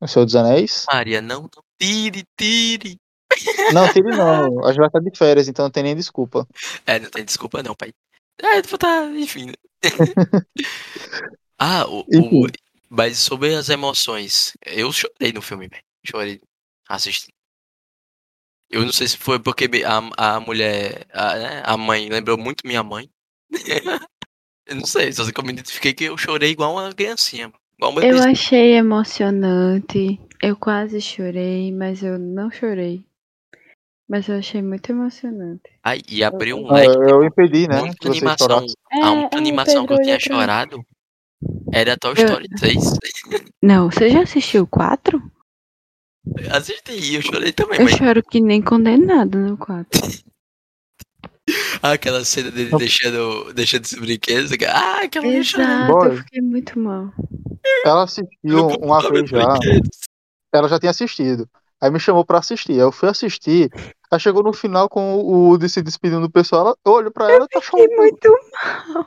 [0.00, 0.86] O Senhor dos Anéis.
[0.90, 2.96] Maria, não, não, tire, tire.
[3.74, 4.64] Não, tire não.
[4.64, 6.48] A gente vai estar de férias, então não tem nem desculpa.
[6.86, 7.92] É, não tem desculpa não, pai.
[8.40, 9.46] É, vou tá, enfim.
[9.46, 9.52] né?
[11.58, 12.46] ah, o, o-
[12.88, 15.82] mas sobre as emoções, eu chorei no filme, velho.
[16.06, 16.40] Chorei
[16.88, 17.34] assistindo.
[18.70, 22.66] Eu não sei se foi porque a, a mulher, a, né, a mãe lembrou muito
[22.66, 23.10] minha mãe.
[24.66, 27.48] eu não sei, só sei que eu me identifiquei que eu chorei igual uma criancinha.
[27.48, 30.20] Um Eu achei emocionante.
[30.42, 33.04] Eu quase chorei, mas eu não chorei.
[34.08, 35.62] Mas eu achei muito emocionante.
[35.84, 36.96] Ai, e abriu um Ah, leque.
[37.10, 37.80] eu impedi, né?
[37.80, 38.48] Muita Que você animação.
[38.48, 38.74] chorasse.
[38.90, 40.84] A única é, animação que eu tinha chorado
[41.72, 42.84] era Toy Eu- Story 3.
[43.62, 45.22] Não, você já assistiu o 4?
[46.50, 49.88] Assisti eu chorei também, Eu mas choro que nem condenado no 4.
[51.82, 52.78] ah, aquela cena dele Não.
[52.78, 54.50] deixando, deixando os brinquedos.
[54.68, 55.26] Ah, aquela.
[55.26, 56.08] Exato, Boy.
[56.08, 57.12] eu fiquei muito mal.
[57.84, 59.58] Ela assistiu uma computador vez já.
[60.52, 61.48] Ela já tinha assistido.
[61.80, 62.72] Aí me chamou pra assistir.
[62.72, 63.70] Aí eu fui assistir.
[64.10, 66.66] Aí chegou no final com o Woody se despedindo do pessoal.
[66.66, 67.96] Ela, eu olho pra ela e tá Fiquei chorando.
[67.96, 69.06] muito mal.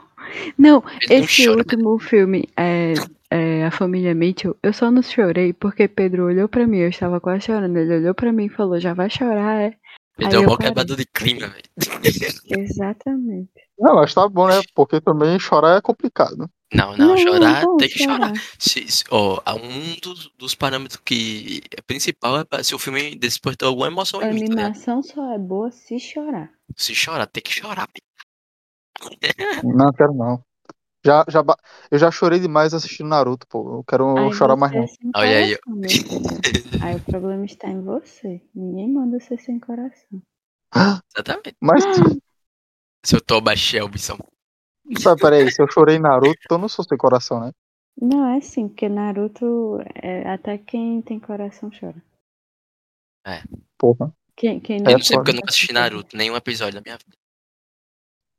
[0.57, 2.93] Não, Ele não esse chora, último filme, é,
[3.29, 7.19] é, A Família Mitchell, eu só não chorei porque Pedro olhou pra mim, eu estava
[7.19, 7.75] quase chorando.
[7.75, 9.73] Ele olhou pra mim e falou: Já vai chorar, é?
[10.29, 10.57] Deu parei.
[10.57, 11.63] quebrada de clima, velho.
[12.59, 13.49] Exatamente.
[13.77, 14.61] Não, mas tá bom, né?
[14.75, 16.49] Porque também chorar é complicado.
[16.73, 18.31] Não, não, chorar bom tem que chorar.
[18.57, 23.67] Se, se- ó, um dos, dos parâmetros que é principal é se o filme despertou
[23.67, 24.59] alguma emoção A em mim, tá ligado?
[24.67, 26.49] animação só é boa se chorar.
[26.77, 29.21] Se chorar, tem que chorar, velho.
[29.63, 30.41] Não, quero não.
[31.03, 31.43] Já, já,
[31.89, 33.77] eu já chorei demais assistindo Naruto, pô.
[33.77, 35.11] Eu quero Aí chorar você mais é não.
[35.15, 35.57] Olha aí.
[36.81, 38.41] Aí o problema está em você.
[38.53, 40.21] Ninguém manda ser sem coração.
[40.73, 41.57] Exatamente.
[41.59, 41.83] Mas,
[43.03, 44.17] Seu Toba Shelbyson.
[44.99, 47.51] sabe, peraí, se eu chorei em Naruto, eu não sou sem coração, né?
[47.99, 52.01] Não, é sim, porque Naruto, é, até quem tem coração chora.
[53.77, 54.13] Porra.
[54.35, 56.97] Quem, quem É Eu não sei porque eu nunca assisti Naruto, nenhum episódio da minha
[56.97, 57.17] vida.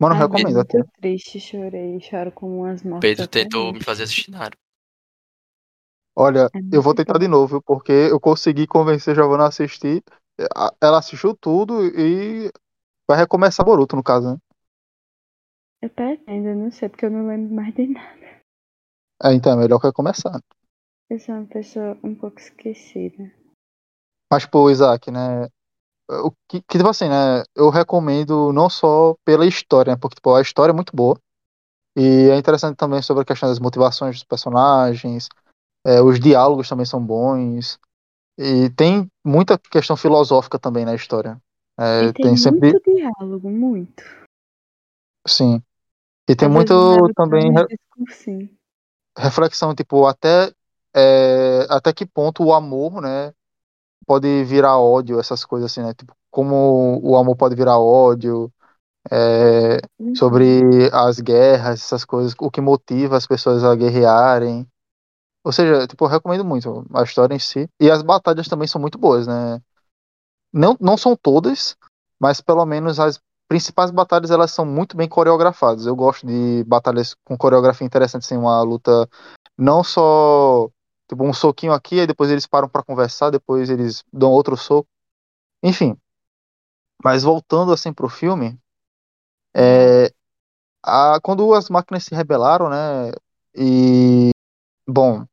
[0.00, 0.84] Mano, Ai, recomendo muito até.
[1.00, 2.00] triste, chorei.
[2.00, 3.10] Choro como umas mortas.
[3.10, 4.58] Pedro até tentou me fazer assistir Naruto.
[6.16, 7.18] Olha, É eu vou tentar bom.
[7.18, 10.02] de novo, porque eu consegui convencer a Giovanna a assistir.
[10.54, 12.50] A- Ela assistiu tudo e
[13.08, 14.38] vai recomeçar Boruto, no caso, né?
[15.82, 18.42] Eu pretendo, não sei, porque eu não lembro mais de nada.
[19.24, 20.40] É, então é melhor que começar.
[21.08, 23.32] Eu sou uma pessoa um pouco esquecida.
[24.30, 25.46] Mas, pô, Isaac, né?
[26.20, 27.42] O que, que, tipo assim, né?
[27.54, 29.98] Eu recomendo não só pela história, né?
[30.00, 31.18] Porque, tipo, a história é muito boa.
[31.96, 35.28] E é interessante também sobre a questão das motivações dos personagens.
[35.86, 37.78] é, os diálogos também são bons.
[38.38, 41.40] E tem muita questão filosófica também na história.
[41.78, 42.72] É, tem tem sempre.
[42.72, 44.04] muito diálogo, muito.
[45.26, 45.62] Sim.
[46.28, 46.74] E tem muito
[47.14, 47.66] também re-
[49.18, 50.52] reflexão, tipo, até,
[50.94, 53.32] é, até que ponto o amor, né,
[54.06, 55.94] pode virar ódio, essas coisas assim, né?
[55.94, 58.52] Tipo, como o amor pode virar ódio,
[59.10, 60.14] é, Uhum.
[60.14, 64.66] sobre as guerras, essas coisas, o que motiva as pessoas a guerrearem.
[65.44, 67.68] Ou seja, tipo, eu recomendo muito a história em si.
[67.80, 69.60] E as batalhas também são muito boas, né?
[70.52, 71.76] Não, não são todas,
[72.20, 75.86] mas pelo menos as principais batalhas elas são muito bem coreografadas.
[75.86, 79.08] Eu gosto de batalhas com coreografia interessante, assim, uma luta
[79.58, 80.68] não só
[81.12, 84.88] tipo um soquinho aqui, aí depois eles param pra conversar, depois eles dão outro soco.
[85.62, 85.94] Enfim,
[87.04, 88.58] mas voltando assim pro filme,
[89.54, 90.10] é,
[90.82, 93.12] a, quando as máquinas se rebelaram, né?
[93.54, 94.30] E
[94.88, 95.26] bom,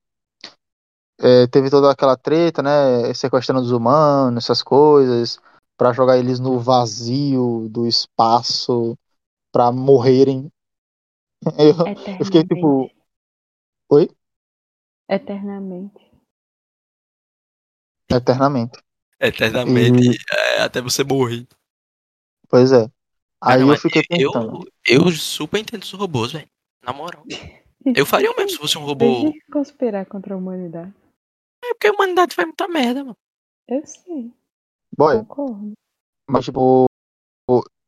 [1.18, 3.14] é, teve toda aquela treta, né?
[3.14, 5.40] Sequestrando os humanos, essas coisas,
[5.78, 8.98] pra jogar eles no vazio do espaço,
[9.50, 10.52] pra morrerem.
[11.58, 11.74] Eu,
[12.20, 12.92] eu fiquei tipo,
[13.88, 14.10] oi?
[15.10, 16.10] Eternamente.
[18.12, 18.80] Eternamente.
[19.20, 20.18] Eternamente, E,
[20.58, 21.48] é, até você morrer.
[22.48, 22.90] pois é.
[23.42, 24.66] Mas Aí não, eu fiquei pensando.
[24.88, 26.48] eu, eu super entendo os robôs, velho.
[26.84, 27.24] Na moral.
[27.96, 29.06] Eu faria o mesmo se fosse um robô.
[29.06, 30.94] Deixa de conspirar contra a humanidade.
[31.64, 33.18] É porque a humanidade faz muita merda, mano.
[33.68, 34.34] Eu sei,
[34.98, 35.74] Boy, concordo.
[36.30, 36.86] mas tipo,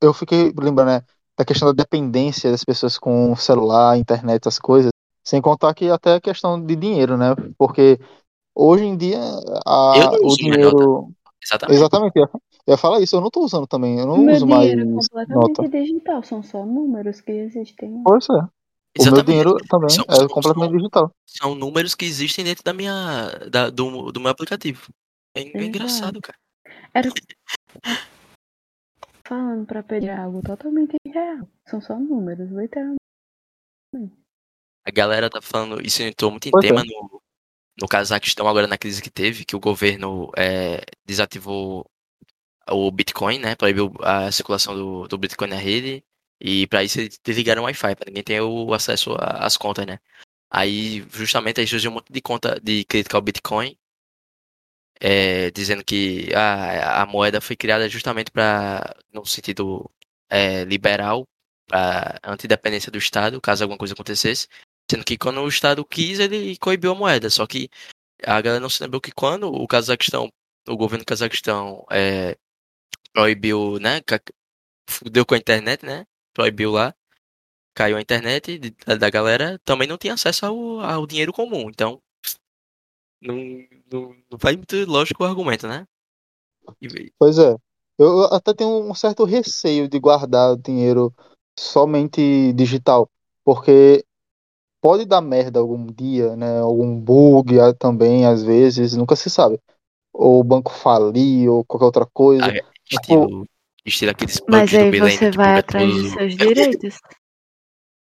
[0.02, 1.06] eu fiquei lembrando, né,
[1.38, 4.92] da questão da dependência das pessoas com celular, internet, essas coisas.
[5.24, 7.36] Sem contar que até a questão de dinheiro, né?
[7.58, 8.00] Porque
[8.56, 9.20] hoje em dia
[9.66, 10.38] a, Eu não o mais nota.
[10.38, 11.14] dinheiro.
[11.44, 11.76] Exatamente.
[11.78, 12.30] Exatamente, eu
[12.68, 13.98] ia- falar isso, eu não tô usando também.
[14.00, 15.70] Eu O não meu uso mais dinheiro é completamente nota.
[15.70, 18.02] digital, são só números que existem.
[18.04, 18.48] Pois é.
[19.00, 21.12] O meu dinheiro também São, é são, completamente são, digital.
[21.26, 23.30] são números que existem dentro da minha.
[23.50, 24.88] Da, do, do meu aplicativo.
[25.36, 26.38] É, é engraçado, cara.
[26.94, 27.10] Era
[29.24, 31.48] falando pra pedir algo totalmente irreal.
[31.66, 33.00] São só números, literalmente.
[34.84, 36.68] A galera tá falando, isso entrou muito em Pois é.
[36.68, 37.22] tema no,
[37.80, 41.86] no Cazaquistão, agora na crise que teve, que o governo é, desativou
[42.70, 43.56] o Bitcoin, né?
[43.56, 46.04] Proibiu a circulação do, do Bitcoin na rede.
[46.40, 50.00] E pra isso eles desligaram o Wi-Fi, pra ninguém ter o acesso às contas, né?
[50.50, 53.78] Aí, justamente, aí surgiu um monte de conta de crítica ao Bitcoin,
[55.00, 59.90] é, dizendo que a, a moeda foi criada justamente para no sentido
[60.30, 61.28] é, liberal,
[61.68, 64.48] para antidependência do Estado, caso alguma coisa acontecesse.
[64.92, 67.30] Sendo que quando o Estado quis, ele coibiu a moeda.
[67.30, 67.70] Só que
[68.26, 70.30] a galera não se lembrou que quando o Cazaquistão,
[70.68, 72.38] o governo do Cazaquistão é,
[73.14, 74.02] proibiu, né?
[75.10, 76.06] Deu com a internet, né?
[76.34, 76.94] Proibiu lá.
[77.74, 81.70] Caiu a internet da, da galera, também não tinha acesso ao, ao dinheiro comum.
[81.70, 82.02] Então,
[83.22, 83.38] não,
[83.90, 85.86] não, não faz muito lógico o argumento, né?
[86.82, 87.56] E- Pois é.
[87.98, 91.14] Eu até tenho um certo receio de guardar dinheiro
[91.58, 93.10] somente digital,
[93.46, 94.04] porque
[94.82, 96.60] pode dar merda algum dia, né?
[96.60, 99.60] Algum bug também, às vezes, nunca se sabe.
[100.14, 102.46] Ou o banco falir, ou qualquer outra coisa.
[102.46, 103.46] Ah, Tipo, estilo,
[103.86, 106.02] estilo aqueles Mas aí você que vai buga atrás tudo.
[106.04, 107.00] dos seus direitos.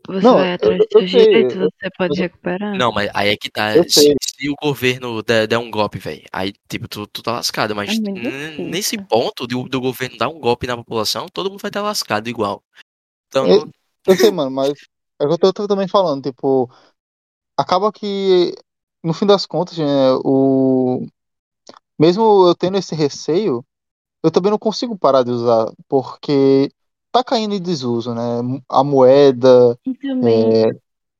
[0.07, 2.77] Você Não, vai atrás dos eu seus sei, direitos, você pode eu- recuperar.
[2.77, 3.73] Não, mas aí é que tá.
[3.83, 7.71] Se, se o governo der, der um golpe, velho, aí, tipo, tu, tu tá lascado.
[7.71, 11.59] É Mas n- nesse ponto do, do governo dar um golpe na população, todo mundo
[11.59, 12.63] vai estar lascado igual.
[13.27, 13.69] Então, Eu,
[14.05, 14.73] eu sei, mano, mas
[15.19, 16.69] é o que eu tô também falando, tipo,
[17.57, 18.53] acaba que,
[19.03, 19.85] no fim das contas, né,
[20.25, 21.05] o...
[21.99, 23.65] mesmo eu tendo esse receio,
[24.23, 26.71] eu também não consigo parar de usar, porque
[27.11, 28.21] tá caindo em desuso, né?
[28.69, 30.71] A moeda, também é,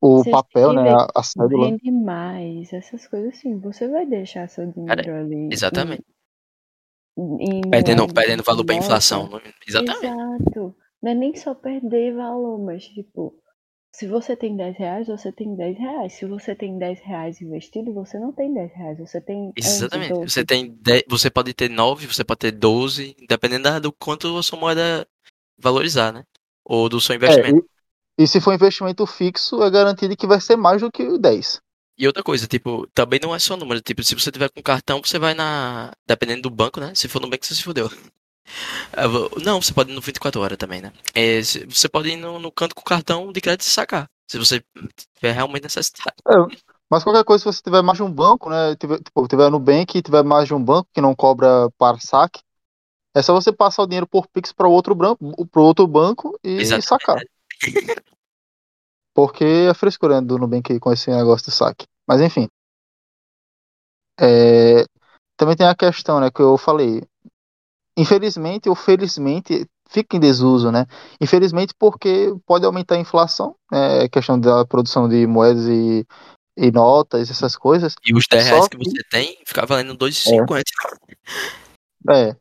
[0.02, 0.82] o papel, né?
[0.94, 1.76] A, a cédula.
[1.78, 3.60] rende mais, essas coisas assim.
[3.60, 6.04] Você vai deixar seu cara, dinheiro ali em, exatamente.
[7.18, 8.76] em Perdendo, moeda perdendo valor pra remota.
[8.76, 9.30] inflação.
[9.30, 10.18] não- Exatamente.
[10.18, 10.76] Exato.
[11.02, 13.36] Não é nem só perder valor, mas tipo,
[13.98, 16.14] se você tem 10 reais, você tem 10 reais.
[16.14, 20.14] Se você tem 10 reais investido, você não tem 10 reais, você tem 11, Exatamente.
[20.14, 20.30] 12.
[20.30, 24.44] Você tem 10, você pode ter 9, você pode ter 12, dependendo do quanto a
[24.44, 25.08] sua moeda
[25.58, 26.24] valorizar, né?
[26.64, 27.58] Ou do seu investimento.
[27.58, 31.02] É, e, e, se for investimento fixo, é garantido que vai ser mais do que
[31.02, 31.60] o 10.
[31.98, 33.82] E outra coisa, tipo, também não é só número.
[33.82, 35.92] Tipo, se você tiver com cartão, você vai na.
[36.06, 36.94] Dependendo do banco, né?
[36.94, 37.90] Se for no banco, você se fudeu.
[39.44, 40.92] Não, você pode ir no 24 horas também, né?
[41.14, 44.10] É, você pode ir no, no, canto com cartão de crédito e sacar.
[44.28, 44.64] Se você
[45.16, 46.16] tiver realmente necessidade.
[46.28, 46.36] É,
[46.90, 48.76] mas qualquer coisa, se você tiver mais de um banco, né?
[48.76, 52.00] Tiver, tipo, tiver no Bank e tiver mais de um banco que não cobra para
[52.00, 52.42] saque,
[53.16, 54.96] é só você passar o dinheiro por Pix para outro,
[55.56, 57.20] outro banco e sacar.
[59.12, 61.88] Porque é frescura do Nubank com esse negócio do saque.
[62.08, 62.48] Mas enfim.
[64.20, 64.86] É,
[65.36, 67.02] também tem a questão, né, que eu falei.
[67.98, 70.86] Infelizmente ou felizmente fica em desuso, né?
[71.20, 74.04] Infelizmente porque pode aumentar a inflação, né?
[74.04, 76.06] É questão da produção de moedas e
[76.58, 77.94] e notas, essas coisas.
[78.04, 80.64] E os 10 reais que, que você tem fica valendo 2,50.
[82.10, 82.30] É.
[82.30, 82.38] é.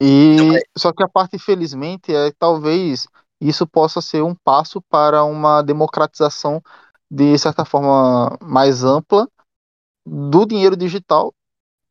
[0.00, 0.60] E então, é.
[0.76, 3.06] só que a parte, infelizmente, é talvez
[3.40, 6.60] isso possa ser um passo para uma democratização
[7.08, 9.28] de certa forma mais ampla
[10.04, 11.32] do dinheiro digital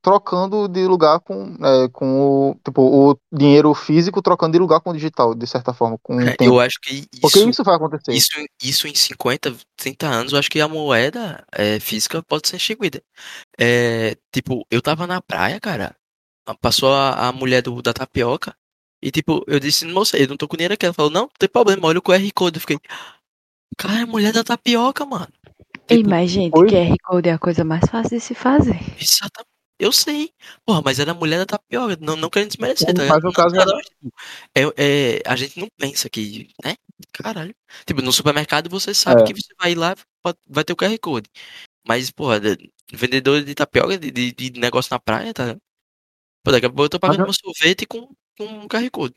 [0.03, 4.89] trocando de lugar com, é, com o, tipo, o dinheiro físico trocando de lugar com
[4.89, 5.97] o digital, de certa forma.
[6.03, 8.11] Com é, eu acho que isso, Porque isso vai acontecer.
[8.11, 8.31] Isso,
[8.61, 13.01] isso em 50, 30 anos, eu acho que a moeda é, física pode ser extinguida.
[13.57, 15.95] É, tipo, eu tava na praia, cara,
[16.59, 18.53] passou a, a mulher do, da tapioca,
[19.01, 20.85] e tipo, eu disse, moça, eu não tô com dinheiro aqui.
[20.85, 22.57] Ela falou, não, não tem problema, olha o QR Code.
[22.57, 22.77] Eu fiquei,
[23.77, 25.27] cara, é mulher da tapioca, mano.
[25.87, 26.69] Tipo, Ei, mas gente, Oi?
[26.69, 28.79] QR Code é a coisa mais fácil de se fazer.
[28.99, 29.52] Exatamente.
[29.79, 30.31] Eu sei.
[30.65, 33.55] Porra, mas era a mulher da tapioca, não, não querendo desmerecer, tá Mas no caso
[34.55, 36.75] é, é, a gente não pensa que, né?
[37.11, 37.55] Caralho.
[37.85, 39.25] Tipo, no supermercado você sabe é.
[39.25, 39.95] que você vai lá
[40.47, 41.29] vai ter o QR Code.
[41.85, 42.39] Mas, porra,
[42.93, 45.57] vendedor de tapioca, de, de, de negócio na praia, tá?
[46.43, 48.07] Pô, daqui a pouco eu tô pagando meu sorvete com,
[48.37, 49.15] com um QR Code.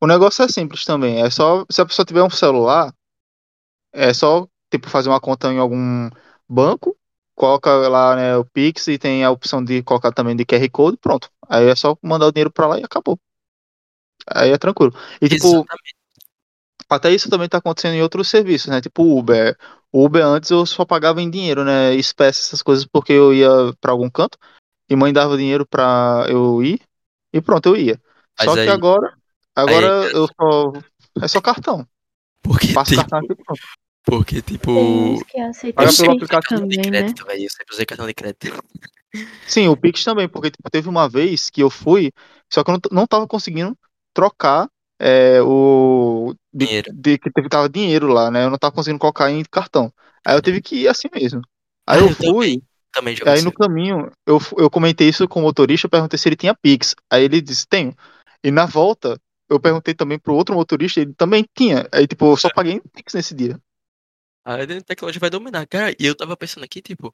[0.00, 1.22] O negócio é simples também.
[1.22, 2.94] É só, se a pessoa tiver um celular,
[3.92, 6.08] é só, tipo, fazer uma conta em algum
[6.48, 6.97] banco
[7.38, 10.96] coloca lá né, o Pix e tem a opção de colocar também de QR Code,
[10.96, 11.30] pronto.
[11.48, 13.16] Aí é só mandar o dinheiro para lá e acabou.
[14.26, 14.92] Aí é tranquilo.
[15.22, 15.94] E tipo, Exatamente.
[16.90, 18.80] até isso também tá acontecendo em outros serviços, né?
[18.80, 19.56] Tipo Uber.
[19.92, 21.94] Uber antes eu só pagava em dinheiro, né?
[21.94, 23.48] Espécie, essas coisas, porque eu ia
[23.80, 24.36] para algum canto
[24.90, 26.80] e mãe dava dinheiro para eu ir
[27.32, 28.00] e pronto, eu ia.
[28.36, 29.16] Mas só aí, que agora,
[29.54, 30.72] agora aí, eu só
[31.22, 31.86] é só cartão.
[32.42, 33.60] Porque Passa tipo, cartão aqui pronto.
[34.08, 34.72] Porque, tipo.
[35.74, 37.44] Paga pelo aplicativo de crédito, velho.
[37.44, 38.64] Eu sempre usei cartão de crédito.
[39.46, 42.10] Sim, o Pix também, porque tipo, teve uma vez que eu fui,
[42.50, 43.76] só que eu não, não tava conseguindo
[44.14, 46.34] trocar é, o.
[46.52, 46.90] De, dinheiro.
[46.94, 48.44] De, que teve, tava dinheiro lá, né?
[48.44, 49.92] Eu não tava conseguindo colocar em cartão.
[50.24, 51.42] Aí eu tive que ir assim mesmo.
[51.86, 52.62] Aí ah, eu, eu fui.
[52.90, 56.26] Também, também aí no caminho, eu, eu comentei isso com o motorista, eu perguntei se
[56.26, 56.94] ele tinha Pix.
[57.10, 57.94] Aí ele disse, tenho.
[58.42, 61.86] E na volta, eu perguntei também pro outro motorista, ele também tinha.
[61.92, 63.60] Aí, tipo, eu só paguei em Pix nesse dia.
[64.48, 65.66] A tecnologia vai dominar.
[65.66, 67.12] Cara, e eu tava pensando aqui, tipo,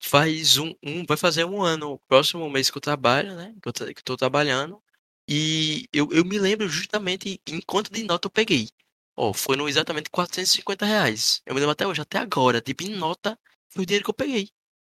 [0.00, 3.54] faz um, um vai fazer um ano, próximo mês que eu trabalho, né?
[3.62, 4.82] Que eu, que eu tô trabalhando.
[5.28, 8.70] E eu, eu me lembro justamente em quanto de nota eu peguei.
[9.14, 11.42] Ó, oh, foi no exatamente 450 reais.
[11.44, 12.58] Eu me lembro até hoje, até agora.
[12.58, 14.48] Tipo, em nota, foi o dinheiro que eu peguei.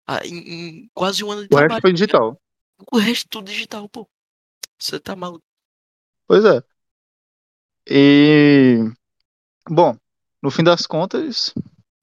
[0.06, 1.70] Ah, em, em quase um ano de o trabalho.
[1.70, 2.42] O resto foi digital.
[2.92, 4.08] O resto tudo digital, pô.
[4.78, 5.44] Você tá maluco.
[6.28, 6.62] Pois é.
[7.90, 8.78] E.
[9.68, 9.98] Bom,
[10.44, 11.54] no fim das contas,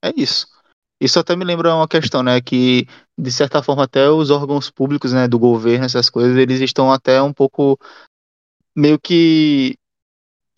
[0.02, 0.48] é isso.
[0.98, 2.86] Isso até me lembra uma questão, né, que
[3.16, 7.20] de certa forma até os órgãos públicos, né, do governo, essas coisas, eles estão até
[7.20, 7.78] um pouco
[8.74, 9.76] meio que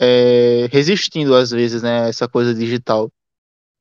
[0.00, 3.10] é, resistindo às vezes, né, essa coisa digital.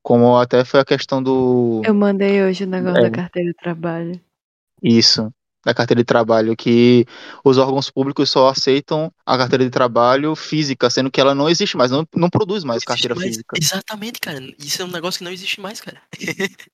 [0.04, 1.84] Como até foi a questão do.
[1.86, 4.20] Eu mandei hoje o negócio é, da carteira de trabalho.
[4.82, 5.32] Isso
[5.64, 7.06] da carteira de trabalho, que
[7.44, 11.78] os órgãos públicos só aceitam a carteira de trabalho física, sendo que ela não existe
[11.78, 13.28] mais, não, não produz mais não carteira mais.
[13.30, 13.56] física.
[13.60, 14.40] Exatamente, cara.
[14.58, 16.02] Isso é um negócio que não existe mais, cara.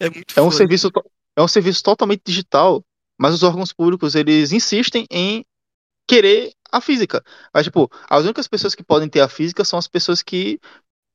[0.00, 0.90] é muito é um serviço
[1.36, 2.82] É um serviço totalmente digital,
[3.18, 5.44] mas os órgãos públicos, eles insistem em
[6.08, 7.22] querer a física.
[7.52, 10.58] Mas, tipo, as únicas pessoas que podem ter a física são as pessoas que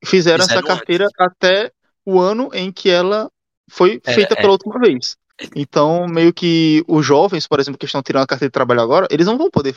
[0.04, 1.16] fizeram, fizeram essa carteira antes.
[1.20, 1.72] até
[2.06, 3.32] o ano em que ela
[3.70, 4.38] foi é, feita é.
[4.38, 5.16] pela última vez.
[5.56, 9.08] Então, meio que os jovens, por exemplo, que estão tirando a carteira de trabalho agora,
[9.10, 9.76] eles não vão poder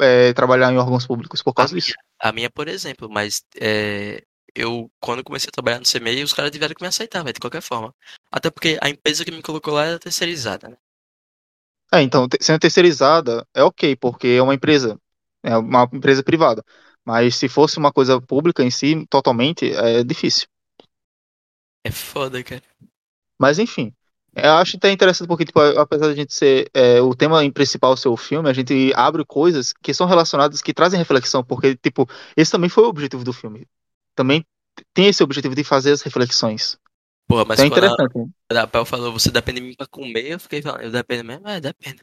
[0.00, 1.88] é, trabalhar em órgãos públicos por causa a disso.
[1.88, 4.22] Minha, a minha, por exemplo, mas é,
[4.54, 7.40] eu, quando comecei a trabalhar no CMEI, os caras tiveram que me aceitar, véio, de
[7.40, 7.94] qualquer forma.
[8.30, 10.76] Até porque a empresa que me colocou lá era terceirizada, né?
[11.92, 14.98] É, então, sendo terceirizada é ok, porque é uma empresa,
[15.42, 16.64] é uma empresa privada.
[17.04, 20.48] Mas se fosse uma coisa pública em si, totalmente, é difícil.
[21.84, 22.62] É foda, cara.
[23.38, 23.92] Mas enfim,
[24.36, 27.96] Eu acho até interessante porque, tipo, apesar de a gente ser é, o tema principal
[27.96, 32.08] ser o filme, a gente abre coisas que são relacionadas, que trazem reflexão, porque, tipo,
[32.36, 33.66] esse também foi o objetivo do filme.
[34.14, 34.44] Também
[34.92, 36.76] tem esse objetivo de fazer as reflexões.
[37.28, 38.30] Porra, mas Então é interessante.
[38.52, 41.48] a Apel falou, você depende de mim pra comer, eu fiquei falando, eu dependo mesmo?
[41.48, 42.02] É, depende.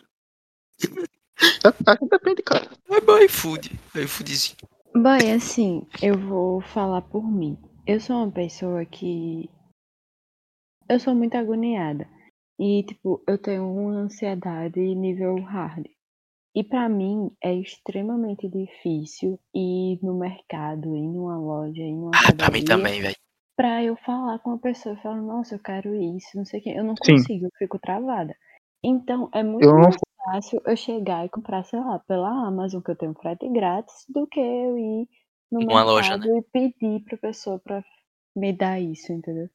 [1.63, 2.69] Acho que depende, cara.
[2.89, 4.57] É bom iFood, iFoodzinho.
[4.93, 7.57] Bem, assim, eu vou falar por mim.
[7.87, 9.49] Eu sou uma pessoa que.
[10.87, 12.07] Eu sou muito agoniada.
[12.61, 15.87] E, tipo, eu tenho uma ansiedade nível hard.
[16.55, 22.33] E pra mim é extremamente difícil ir no mercado, ir numa loja, ir numa Ah,
[22.37, 23.15] pra mim também, velho.
[23.57, 26.63] pra eu falar com a pessoa e falar, nossa, eu quero isso, não sei o
[26.63, 26.73] quê.
[26.75, 27.15] Eu não Sim.
[27.15, 28.35] consigo, eu fico travada.
[28.83, 29.95] Então, é muito Eu não mais
[30.25, 34.27] fácil eu chegar e comprar, sei lá, pela Amazon, que eu tenho frete grátis, do
[34.27, 35.07] que eu ir
[35.51, 36.25] no Numa mercado loja, né?
[36.39, 37.83] e pedir pra pessoa pra
[38.35, 39.49] me dar isso, entendeu?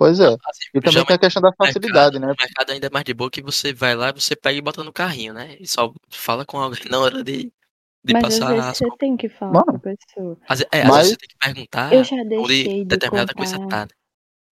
[0.00, 0.28] Pois é.
[0.28, 2.26] Assim, E também tem a questão da facilidade, né?
[2.26, 4.62] mercado, no mercado ainda é mais de boa que você vai lá, você pega e
[4.62, 5.58] bota no carrinho, né?
[5.60, 7.52] E só fala com alguém na hora de,
[8.02, 10.38] de Mas às passar vezes as você tem que falar Mano, com a pessoa.
[10.48, 13.58] Às, é, às Mas- vezes você tem que perguntar Eu já deixei de determinada coisa
[13.58, 13.76] comprar.
[13.80, 13.84] tá.
[13.84, 13.90] né?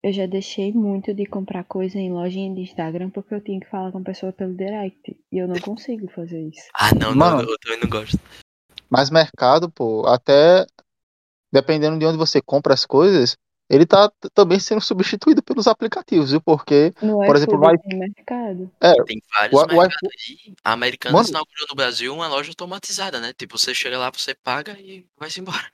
[0.03, 3.69] Eu já deixei muito de comprar coisa em lojinha de Instagram porque eu tinha que
[3.69, 5.17] falar com a pessoa pelo direct.
[5.31, 6.61] E eu não consigo fazer isso.
[6.75, 7.41] Ah, não, Mano.
[7.43, 8.19] não, eu também não gosto.
[8.89, 10.65] Mas mercado, pô, até
[11.53, 13.37] dependendo de onde você compra as coisas,
[13.69, 16.41] ele tá t- também sendo substituído pelos aplicativos, viu?
[16.41, 18.71] Porque, No por exemplo, iFood no tem mercado.
[19.05, 20.13] Tem vários O- o mercados iFood-
[20.47, 20.55] aí.
[20.63, 21.29] A Americanas Mano.
[21.29, 23.33] inaugurou no Brasil uma loja automatizada, né?
[23.33, 25.71] Tipo, você chega lá, você paga e vai-se embora.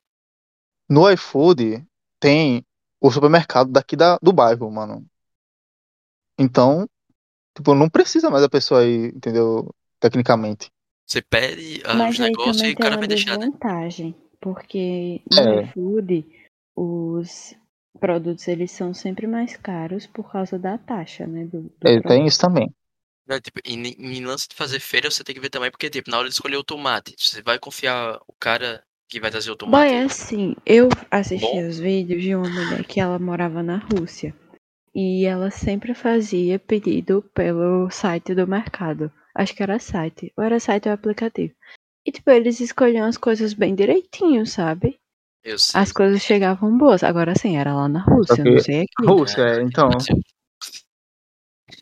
[0.90, 1.86] no iFood
[2.20, 2.64] tem
[3.02, 5.06] o supermercado daqui da, do bairro, mano.
[6.40, 6.88] Então,
[7.56, 9.70] tipo, não precisa mais a pessoa ir, entendeu?
[10.00, 10.72] Tecnicamente.
[11.06, 13.46] Você pede ah, Mas os aí negócios e também o cara uma vai deixar, né?
[13.46, 14.16] desvantagem.
[14.40, 15.62] Porque no É.
[15.64, 16.26] iFood,
[16.76, 17.56] os
[18.04, 21.46] produtos eles são sempre mais caros por causa da taxa, né?
[21.46, 22.70] Do, do É, tem isso também.
[23.26, 25.90] Não, tipo, e em, em lance de fazer feira, você tem que ver também, porque,
[25.90, 29.52] tipo, na hora de escolher o tomate, você vai confiar o cara que vai trazer
[29.52, 29.90] o tomate.
[29.90, 31.66] Bom, é assim, eu assisti Bom.
[31.66, 34.36] os vídeos de uma mulher que ela morava na Rússia.
[34.94, 39.10] E ela sempre fazia pedido pelo site do mercado.
[39.34, 40.34] Acho que era site.
[40.38, 41.54] Ou era site ou aplicativo.
[42.06, 45.00] E tipo, eles escolhiam as coisas bem direitinho, sabe?
[45.44, 45.82] Eu sei.
[45.82, 47.04] As coisas chegavam boas.
[47.04, 49.06] Agora sim, era lá na Rússia, não sei aqui.
[49.06, 49.90] Rússia, é, então.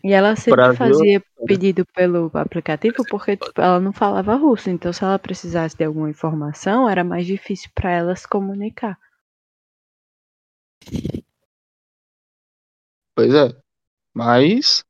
[0.03, 4.69] E ela sempre Brasil- fazia pedido pelo aplicativo porque tipo, ela não falava russo.
[4.69, 8.97] Então, se ela precisasse de alguma informação, era mais difícil para ela se comunicar.
[13.15, 13.55] Pois é.
[14.13, 14.83] Mas,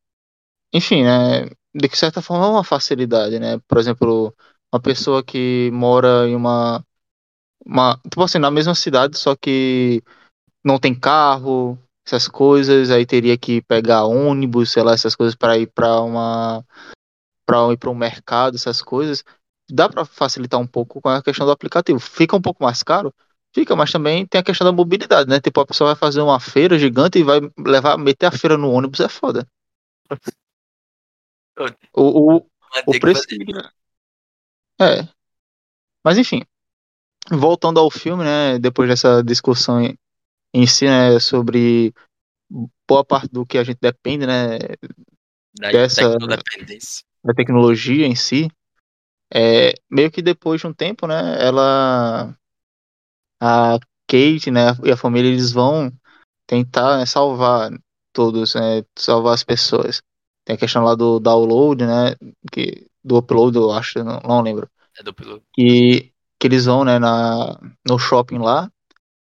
[0.74, 1.46] enfim, né?
[1.76, 3.60] De que certa forma é uma facilidade, né?
[3.68, 4.36] Por exemplo,
[4.74, 6.86] uma pessoa que mora em uma,
[7.66, 8.00] uma.
[8.04, 10.04] Tipo assim, na mesma cidade, só que
[10.64, 15.58] não tem carro, essas coisas, aí teria que pegar ônibus, sei lá, essas coisas para
[15.58, 16.66] ir para uma.
[17.46, 19.24] para ir para um mercado, essas coisas.
[19.70, 22.00] Dá para facilitar um pouco com a questão do aplicativo.
[22.00, 23.14] Fica um pouco mais caro?
[23.54, 25.40] Fica, mas também tem a questão da mobilidade, né?
[25.40, 28.72] Tipo, a pessoa vai fazer uma feira gigante e vai levar, meter a feira no
[28.72, 29.46] ônibus é foda.
[31.94, 32.50] O, o,
[32.88, 33.24] o preço.
[34.80, 35.08] É.
[36.04, 36.44] Mas enfim.
[37.32, 38.60] Voltando ao filme, né?
[38.60, 39.98] Depois dessa discussão em,
[40.54, 41.20] em si, né?
[41.20, 41.94] Sobre
[42.88, 44.60] boa parte do que a gente depende, né?
[45.58, 46.18] Da dessa-.
[47.24, 48.50] Da tecnologia em si.
[49.34, 51.42] É, meio que depois de um tempo, né?
[51.42, 52.36] Ela.
[53.42, 54.76] A Kate, né?
[54.84, 55.92] E a família, eles vão
[56.46, 57.72] tentar né, salvar
[58.14, 58.84] todos, né?
[58.98, 60.02] Salvar as pessoas.
[60.46, 62.16] Tem a questão lá do download, né?
[62.52, 64.70] Que, do upload, eu acho, não, não lembro.
[65.00, 65.44] É do piloto.
[65.54, 66.11] que,
[66.42, 67.56] que eles vão, né, na,
[67.88, 68.68] no shopping lá.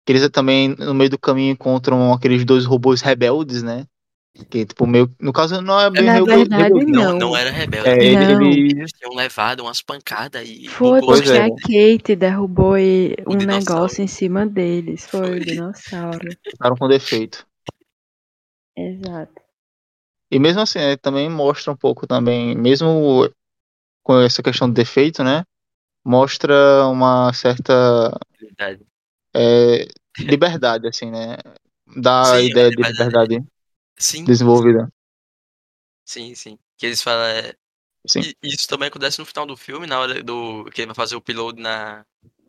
[0.05, 3.87] Que eles também, no meio do caminho, encontram aqueles dois robôs rebeldes, né?
[4.51, 5.09] Que, tipo, meio.
[5.21, 7.19] No caso, não é bem Na rebel- verdade, rebelde, Não, Não.
[7.19, 7.89] não era rebelde.
[7.89, 8.43] É, ele, Não.
[8.43, 10.67] ele- Eles tinham levado umas pancadas e.
[10.67, 11.45] Foi porque é.
[11.45, 15.07] a Kate derrubou e- um negócio em cima deles.
[15.07, 15.37] Foi, Foi.
[15.39, 16.29] o dinossauro.
[16.45, 17.47] ficaram com defeito.
[18.77, 19.33] Exato.
[20.31, 23.31] E mesmo assim, né, também mostra um pouco também, mesmo
[24.03, 25.45] com essa questão do defeito, né?
[26.07, 27.73] Mostra uma certa
[28.41, 28.87] Verdade.
[29.35, 29.87] é,
[30.19, 31.37] liberdade, assim, né?
[31.97, 32.83] Dá Sim, a ideia de liberdade.
[32.83, 33.45] liberdade
[33.99, 34.91] Sim, desenvolvida.
[36.05, 36.59] sim, sim.
[36.77, 37.25] Que eles falam.
[37.27, 37.55] É...
[38.07, 38.21] Sim.
[38.21, 40.65] E isso também acontece no final do filme, na hora do.
[40.67, 42.05] Que ele vai fazer o upload na...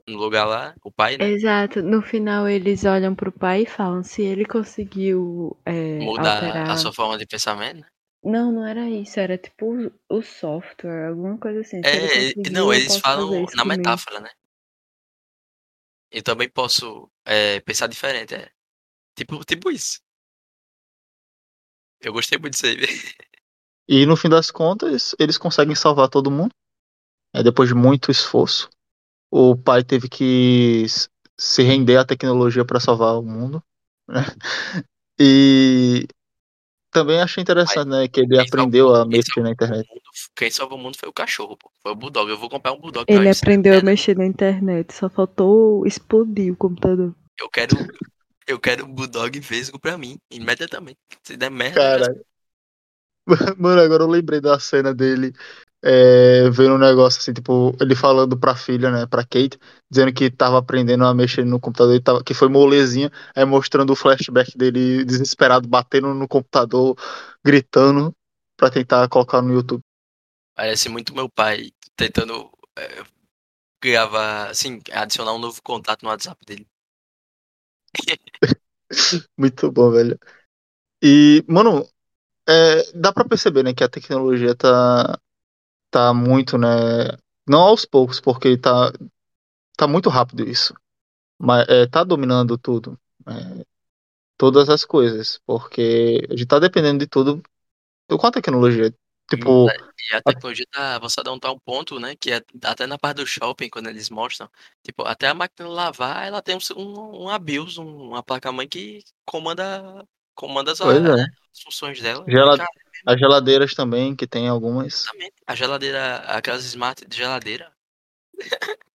[0.07, 1.31] no lugar lá, o pai, né?
[1.31, 1.81] Exato.
[1.81, 6.69] No final eles olham pro pai e falam se ele conseguiu é, Mudar alterar.
[6.71, 7.81] a sua forma de pensamento.
[7.81, 7.87] né?
[8.23, 9.19] Não, não era isso.
[9.19, 11.81] Era tipo o, o software, alguma coisa assim.
[11.83, 13.77] Se É, não, eu eles falam na comigo.
[13.77, 14.29] metáfora, né?
[16.11, 18.49] Eu também posso é, pensar diferente, é.
[19.15, 19.99] Tipo, tipo isso.
[22.01, 22.77] Eu gostei muito disso aí.
[23.89, 26.51] E no fim das contas, eles conseguem salvar todo mundo.
[27.33, 28.69] É, depois de muito esforço.
[29.31, 30.85] O pai teve que
[31.37, 33.63] se render à tecnologia para salvar o mundo.
[34.07, 34.21] né?
[35.19, 36.07] E
[36.99, 39.87] também achei interessante, né, que ele aprendeu a mexer na internet.
[39.89, 40.01] mundo-
[40.35, 41.71] Quem salvou o mundo foi o cachorro, pô.
[41.81, 42.29] Foi o Bulldog.
[42.29, 43.05] Eu vou comprar um Bulldog.
[43.07, 47.13] Ele aprendeu a mexer na internet, só faltou explodir o computador.
[47.39, 47.75] Eu quero.
[48.47, 50.97] Eu quero um Bulldog vesgo pra mim, imediatamente.
[51.23, 52.25] Se der merda, Caralho.
[53.57, 55.33] Mano, agora eu lembrei da cena dele
[55.83, 59.59] é, vendo um negócio assim, tipo, ele falando pra filha, né, pra Kate,
[59.89, 63.91] dizendo que tava aprendendo a mexer no computador, e tava, que foi molezinha, aí mostrando
[63.91, 66.97] o flashback dele desesperado, batendo no computador,
[67.43, 68.13] gritando,
[68.57, 69.81] pra tentar colocar no YouTube.
[70.55, 73.03] Parece muito meu pai tentando é,
[73.83, 76.67] gravar, assim, adicionar um novo contato no WhatsApp dele.
[79.37, 80.17] Muito bom, velho.
[81.03, 81.87] E, mano,
[82.47, 85.19] é, dá pra perceber, né, que a tecnologia tá,
[85.91, 86.67] tá muito, né,
[87.47, 88.91] não aos poucos, porque tá,
[89.77, 90.73] tá muito rápido isso,
[91.39, 93.65] mas é, tá dominando tudo, é,
[94.37, 97.41] todas as coisas, porque a gente tá dependendo de tudo
[98.09, 98.93] com a tecnologia.
[99.29, 99.67] Tipo,
[100.09, 102.15] E a tecnologia tá avançada a um tal ponto, né?
[102.15, 104.49] Que é, até na parte do shopping, quando eles mostram,
[104.83, 109.03] tipo, até a máquina lavar, ela tem um, um, um BIOS, um- uma placa-mãe que
[109.25, 110.85] comanda, comanda as, é.
[111.53, 112.25] as funções dela.
[112.25, 112.65] Cara,
[113.05, 115.03] As geladeiras também, que tem algumas.
[115.03, 115.33] exatamente.
[115.45, 117.71] A geladeira, aquelas smart de geladeira.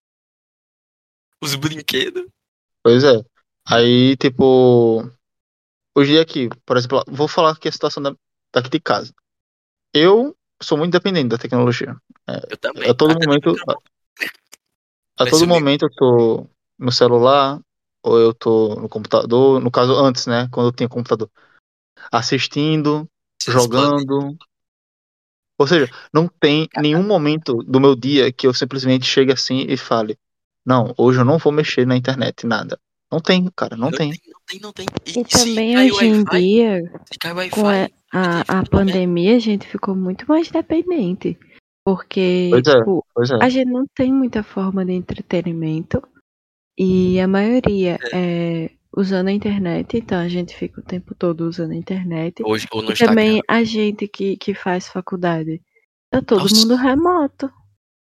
[1.43, 2.27] Os brinquedos.
[2.83, 3.23] Pois é.
[3.69, 5.09] Aí, tipo,
[5.97, 8.15] hoje aqui, por exemplo, vou falar aqui a situação da-
[8.53, 9.13] daqui de casa.
[9.95, 11.97] Eu sou muito dependente da tecnologia.
[12.49, 12.89] Eu também.
[12.91, 13.57] A todo momento,
[15.19, 16.47] a Vai todo momento eu tô
[16.79, 17.61] no celular
[18.03, 21.31] ou eu tô no computador, no caso antes, né, quando eu tinha computador,
[22.11, 23.09] assistindo.
[23.47, 24.37] Jogando.
[25.59, 29.77] Ou seja, não tem nenhum momento do meu dia que eu simplesmente chegue assim e
[29.77, 30.19] fale:
[30.67, 32.79] "Não, hoje eu não vou mexer na internet, nada".
[33.13, 34.09] Não tem, cara, não, tem.
[34.09, 34.87] Não tem, não tem.
[35.05, 36.81] E se também hoje em dia,
[37.51, 41.39] com a, a, a pandemia, a gente ficou muito mais dependente.
[41.85, 42.79] Porque, Pois é.
[42.79, 43.39] tipo, Pois é.
[43.43, 46.03] a gente não tem muita forma de entretenimento.
[46.79, 51.73] E a maioria é usando a internet, então a gente fica o tempo todo usando
[51.73, 52.43] a internet.
[52.45, 53.15] Hoje, ou no E Instagram.
[53.15, 55.61] também a gente que, que faz faculdade.
[56.11, 56.55] Tá todo Nossa.
[56.57, 57.51] mundo remoto.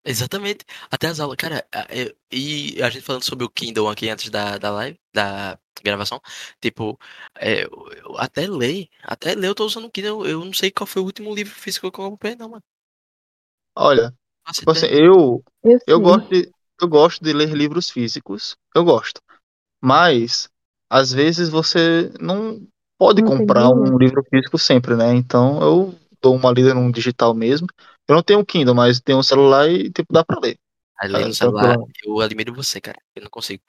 [0.07, 0.63] Exatamente.
[0.91, 4.29] Até as aulas, cara, a- eu- e a gente falando sobre o Kindle aqui antes
[4.29, 6.21] da, da live, da gravação,
[6.61, 6.97] tipo,
[7.35, 10.69] é, eu- eu até ler, até ler eu tô usando o Kindle, eu não sei
[10.71, 12.63] qual foi o último livro físico que eu comprei, não, mano.
[13.75, 14.13] Olha,
[14.53, 18.55] tipo assim, eu Eu, eu gosto de eu gosto de ler livros físicos.
[18.75, 19.21] Eu gosto.
[19.81, 20.49] Mas
[20.89, 22.61] às vezes você não
[22.97, 25.13] pode Não comprar um livro físico sempre, né?
[25.13, 27.67] Então eu dou uma lida num digital mesmo.
[28.07, 30.57] Eu não tenho um Kindle, mas tenho um celular e tipo dá pra ler.
[30.99, 33.61] Aí ler É, no celular, eu admiro você, cara, eu não consigo.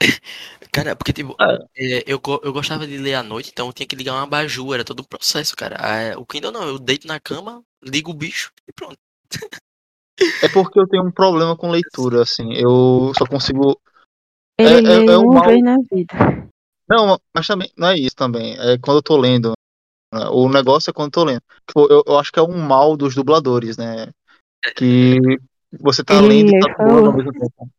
[0.72, 1.98] Cara, porque, tipo, É.
[1.98, 4.74] é, eu, eu gostava de ler à noite, então eu tinha que ligar uma abajur,
[4.74, 5.76] era todo um processo, cara.
[5.78, 8.98] Ah, o Kindle não, eu deito na cama, ligo o bicho e pronto.
[10.42, 12.52] É porque eu tenho um problema com leitura, assim.
[12.54, 13.78] Eu só consigo.
[14.58, 16.48] Ele É- é- lê é o uma mal- na vida.
[16.92, 18.54] Não, mas também não é isso também.
[18.58, 19.52] É quando eu tô lendo.
[20.12, 20.26] né?
[20.30, 21.42] O negócio é quando eu tô lendo.
[21.66, 24.10] Tipo, eu, eu acho que é um mal dos dubladores, né?
[24.76, 25.18] Que
[25.80, 27.70] você tá lendo e tá dublando ao mesmo tempo.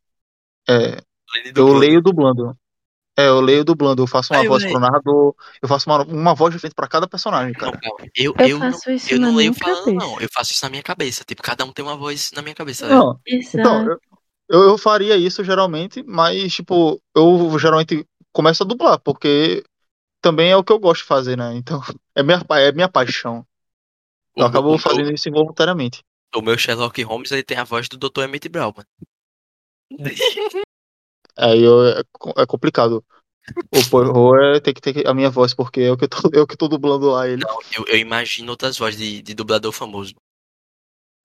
[0.67, 0.99] É,
[1.55, 2.57] eu leio dublando.
[3.15, 4.01] É, eu leio dublando.
[4.01, 5.35] Eu faço uma Ai, voz pro narrador.
[5.61, 7.79] Eu faço uma, uma voz diferente pra cada personagem, Não, cara.
[7.79, 8.11] calma.
[8.15, 10.07] Eu, Eu eu, não, faço isso eu na não leio minha falando, cabeça.
[10.07, 10.19] não.
[10.21, 11.23] Eu faço isso na minha cabeça.
[11.23, 12.87] Tipo, cada um tem uma voz na minha cabeça.
[12.87, 13.89] Não, então, Exato.
[13.91, 13.99] eu,
[14.49, 18.03] eu, eu faria isso geralmente, mas, tipo, eu geralmente
[18.33, 19.63] começo a dublar, porque
[20.21, 21.53] também é o que eu gosto de fazer, né?
[21.55, 21.79] Então,
[22.15, 23.45] é minha, é minha paixão.
[24.35, 26.03] O, Eu meu- acabo o, meu, fazendo isso involuntariamente.
[26.35, 28.23] o meu Sherlock Holmes, ele tem a voz do Dr.
[28.23, 28.87] Emmett Brown, mano.
[31.37, 33.03] Aí eu, é, co- é complicado.
[33.71, 36.55] O Poirot é ter que ter a minha voz, porque eu que tô, eu que
[36.55, 37.43] tô dublando lá ele.
[37.43, 40.13] Não, eu, eu imagino outras vozes de, de dublador famoso.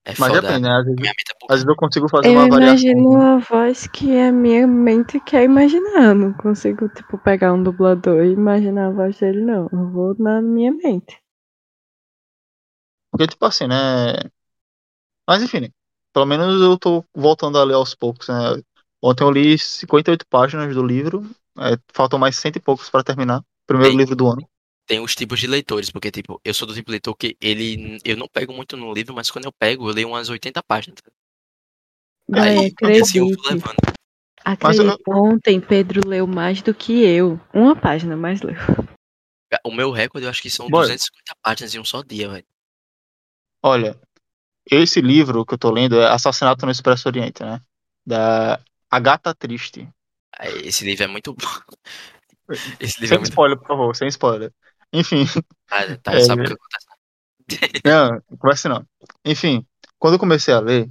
[0.05, 0.41] É Mas foda.
[0.41, 0.71] depende, né?
[0.71, 2.75] Às vezes, Minha mente é às vezes eu consigo fazer Eu uma variação.
[2.77, 6.03] imagino a voz que a minha mente quer imaginar.
[6.09, 9.69] Eu não consigo, tipo, pegar um dublador e imaginar a voz dele, não.
[9.71, 11.17] Eu vou na minha mente.
[13.11, 13.75] Porque, tipo assim, né?
[15.27, 15.71] Mas enfim,
[16.13, 18.35] pelo menos eu tô voltando a ler aos poucos, né?
[19.01, 21.23] Ontem eu li 58 páginas do livro,
[21.59, 23.43] é, faltam mais cento e poucos pra terminar.
[23.65, 23.97] Primeiro Tem.
[23.97, 24.49] livro do ano.
[24.89, 27.99] Tem os tipos de leitores, porque, tipo, eu sou do tipo de leitor que ele.
[28.03, 30.97] Eu não pego muito no livro, mas quando eu pego, eu leio umas 80 páginas.
[32.27, 33.53] Daí, Aí, assim eu vou acredite.
[33.53, 33.75] levando.
[34.63, 37.39] Mas eu- ontem Pedro leu mais do que eu.
[37.53, 38.55] Uma página, mas leu.
[39.63, 40.81] O meu recorde eu acho que são Boy.
[40.81, 42.45] 250 páginas em um só dia, velho.
[43.61, 43.95] Olha,
[44.71, 47.61] esse livro que eu tô lendo é Assassinato no Expresso Oriente, né?
[48.03, 48.59] Da
[48.89, 49.87] Agatha Triste.
[50.63, 51.45] Esse livro é muito bom.
[52.79, 54.51] Esse livro é Sem muito spoiler, por favor, sem spoiler.
[54.93, 55.25] Enfim,
[55.69, 56.19] Ah, tá, É.
[56.21, 57.81] sabe o que acontece?
[57.85, 58.85] não, não conversa não.
[59.25, 59.65] Enfim,
[59.97, 60.89] quando eu comecei a ler,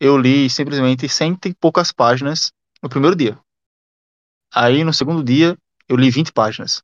[0.00, 3.38] eu li simplesmente cento e poucas páginas no primeiro dia.
[4.52, 5.56] Aí no segundo dia,
[5.88, 6.82] eu li 20 páginas.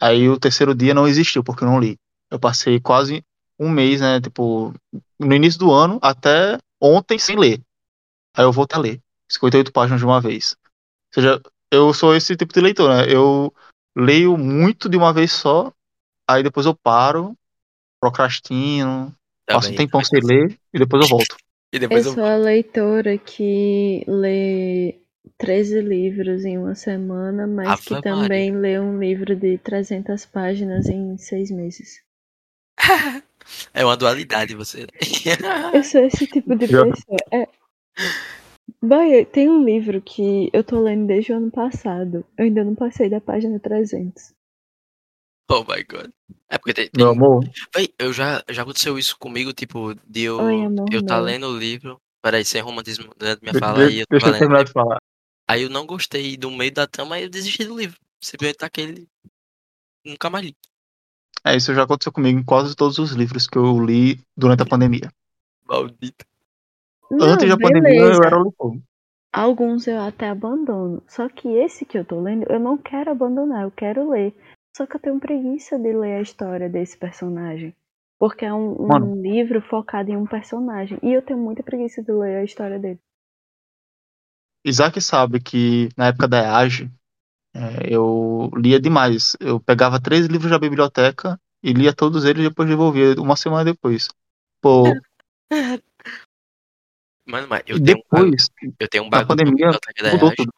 [0.00, 1.96] Aí o terceiro dia não existiu, porque eu não li.
[2.30, 3.24] Eu passei quase
[3.58, 4.20] um mês, né?
[4.20, 4.74] Tipo,
[5.18, 7.60] no início do ano até ontem sem ler.
[8.36, 9.00] Aí eu voltei a ler.
[9.30, 10.56] 58 páginas de uma vez.
[10.62, 13.12] Ou seja, eu sou esse tipo de leitor, né?
[13.12, 13.52] Eu
[13.96, 15.72] leio muito de uma vez só,
[16.28, 17.36] aí depois eu paro,
[18.00, 19.14] procrastino,
[19.46, 20.38] passo um Também, tempão sem também.
[20.48, 21.36] ler e depois eu volto.
[21.72, 22.14] E Eu depois eu.
[22.14, 24.96] sou a leitora que lê
[25.38, 28.02] 13 livros em uma semana, mas Ave que Maria.
[28.02, 32.02] também lê um livro de 300 páginas em seis meses.
[33.72, 34.88] É uma dualidade você.
[35.72, 36.92] Eu sou esse tipo de pessoa.
[37.32, 37.46] É.
[38.82, 42.24] Boy, tem um livro que eu tô lendo desde o ano passado.
[42.36, 44.34] Eu ainda não passei da página 300.
[45.48, 46.10] Oh my god.
[46.48, 46.88] É porque tem.
[46.88, 47.04] tem...
[47.04, 47.44] Meu amor,
[47.74, 51.46] Véi, eu já, já aconteceu isso comigo, tipo, de eu, Oi, amor eu tá lendo
[51.48, 52.00] o livro.
[52.22, 54.98] Peraí, sem romantismo durante minha de- fala de- aí, eu deixa eu terminar de falar.
[55.48, 57.98] Aí eu não gostei do meio da trama e eu desisti do livro.
[58.20, 59.06] Simplesmente aquele.
[60.04, 60.56] Nunca mais li.
[61.44, 64.66] É, isso já aconteceu comigo em quase todos os livros que eu li durante a
[64.66, 65.08] pandemia.
[65.64, 66.24] Maldito.
[67.10, 68.76] Não, Antes da pandemia eu era leitor.
[69.32, 71.02] Alguns eu até abandono.
[71.06, 74.34] Só que esse que eu tô lendo, eu não quero abandonar, eu quero ler.
[74.76, 77.74] Só que eu tenho preguiça de ler a história desse personagem.
[78.18, 79.22] Porque é um, um Mano.
[79.22, 80.98] livro focado em um personagem.
[81.02, 83.00] E eu tenho muita preguiça de ler a história dele.
[84.66, 86.90] Isaac sabe que na época da EAGE
[87.54, 89.34] é, eu lia demais.
[89.40, 93.64] Eu pegava três livros da biblioteca e lia todos eles e depois devolvia uma semana
[93.64, 94.08] depois.
[94.60, 94.82] Pô,
[97.26, 100.28] Mano, mas eu tenho, um, depois, eu tenho um na bagulho pandemia, biblioteca da mudou
[100.28, 100.52] EASH tudo.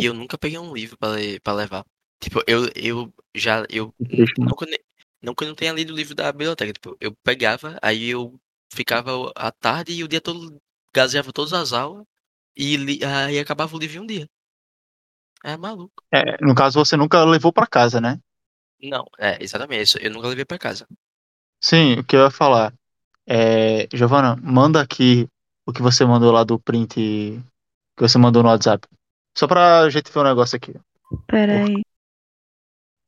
[0.00, 1.84] e eu nunca peguei um livro pra levar.
[2.20, 3.64] Tipo, eu, eu já.
[3.70, 4.50] Eu Que triste, mano.
[4.50, 4.80] nunca, ne-
[5.22, 6.72] nunca não tenha lido o livro da biblioteca.
[6.72, 8.38] Tipo, eu pegava, aí eu
[8.72, 10.60] ficava a tarde e o dia todo,
[10.94, 12.04] gaseava todas as aulas
[12.56, 14.28] e li, aí acabava o livro em um dia.
[15.44, 16.02] É maluco.
[16.12, 18.18] É, no caso, você nunca levou pra casa, né?
[18.82, 19.98] Não, é, exatamente isso.
[19.98, 20.86] Eu nunca levei pra casa.
[21.62, 22.72] Sim, o que eu ia falar.
[23.26, 25.28] É, Giovana, manda aqui
[25.66, 28.86] o que você mandou lá do print que você mandou no WhatsApp.
[29.36, 30.74] Só pra gente ver um negócio aqui.
[31.26, 31.82] Peraí.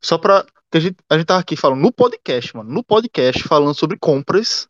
[0.01, 0.45] Só pra.
[0.71, 2.71] que A gente, a gente tava aqui falando no podcast, mano.
[2.71, 4.69] No podcast falando sobre compras.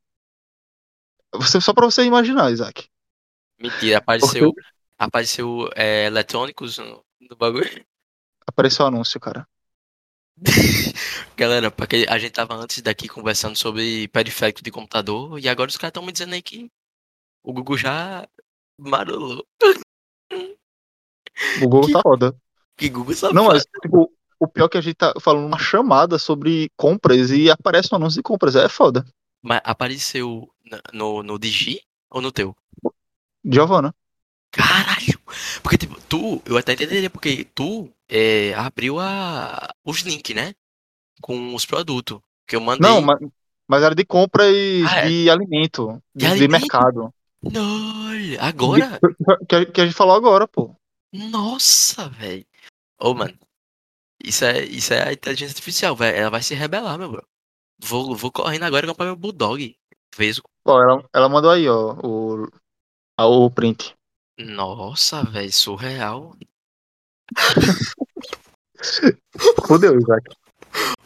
[1.35, 2.89] Você, só pra você imaginar, Isaac.
[3.61, 4.55] Mentira, apareceu.
[4.99, 7.85] Apareceu é, eletrônicos no, no bagulho.
[8.47, 9.47] Apareceu o anúncio, cara.
[11.37, 15.77] Galera, porque a gente tava antes daqui conversando sobre periférico de computador e agora os
[15.77, 16.71] caras estão me dizendo aí que
[17.43, 18.27] o Google já
[18.79, 19.45] marolou.
[20.33, 22.37] O Google Que- tá foda.
[22.77, 25.59] Que Google só Não, mas, tipo, o pior é que a gente tá falando uma
[25.59, 28.55] chamada sobre compras e aparece um anúncio de compras.
[28.57, 29.05] É foda.
[29.43, 30.49] Mas apareceu
[30.93, 31.81] no, no Digi
[32.11, 32.57] ou no teu?
[33.45, 33.95] Giovana.
[34.51, 35.19] Caralho!
[35.63, 40.55] Porque, tipo, tu, eu até entenderia, porque tu é, abriu a, os links, né?
[41.21, 42.91] Com os produtos que eu mandei.
[42.91, 43.19] Não, mas,
[43.67, 44.53] mas era de compras
[44.89, 45.09] Ah, é.
[45.09, 46.03] de alimento.
[46.15, 46.63] De De, de alimento?
[46.63, 47.15] mercado.
[47.45, 48.99] Olha, agora?
[49.49, 50.75] Que, que a gente falou agora, pô.
[51.13, 52.45] Nossa, velho.
[52.99, 53.39] Ô, mano.
[54.23, 56.17] Isso é, isso é a inteligência artificial, velho.
[56.17, 57.27] Ela vai se rebelar, meu bro.
[57.81, 59.77] Vou, vou correndo agora comprar meu Bulldog.
[60.17, 60.41] Vez.
[60.65, 62.49] Ó, ela, ela mandou aí, ó, o,
[63.17, 63.95] a- o print.
[64.39, 65.53] Nossa, velho.
[65.53, 66.37] Surreal.
[69.67, 70.25] Fudeu, Isaac.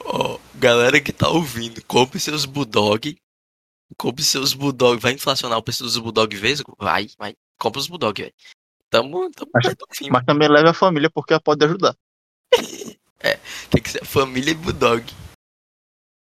[0.04, 3.16] Ó, galera que tá ouvindo, compre seus Bulldog.
[3.96, 5.00] Compre seus Bulldog.
[5.00, 6.74] Vai inflacionar o preço dos Bulldog vesgo?
[6.78, 7.34] Vai, vai.
[7.58, 8.34] Compre os Bulldog, velho.
[8.90, 10.10] Tamo, tamo Mas- fim.
[10.10, 11.96] Mas também leve a família porque ela pode ajudar.
[13.72, 15.02] Tem que ser família e Bulldog.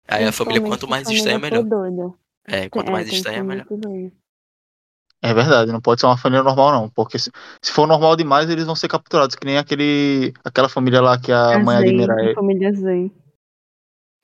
[0.07, 1.91] Aí a família, quanto mais a estranha, família melhor.
[1.91, 2.17] doida.
[2.45, 4.11] É, quanto É, mais estranha, ser melhor.
[5.21, 6.89] É verdade, não pode ser uma família normal, não.
[6.89, 7.31] Porque se,
[7.61, 11.31] se for normal demais, eles vão ser capturados, que nem aquele, aquela família lá que
[11.31, 12.13] a mãe Zen, admira.
[12.13, 13.11] a É, família Zen.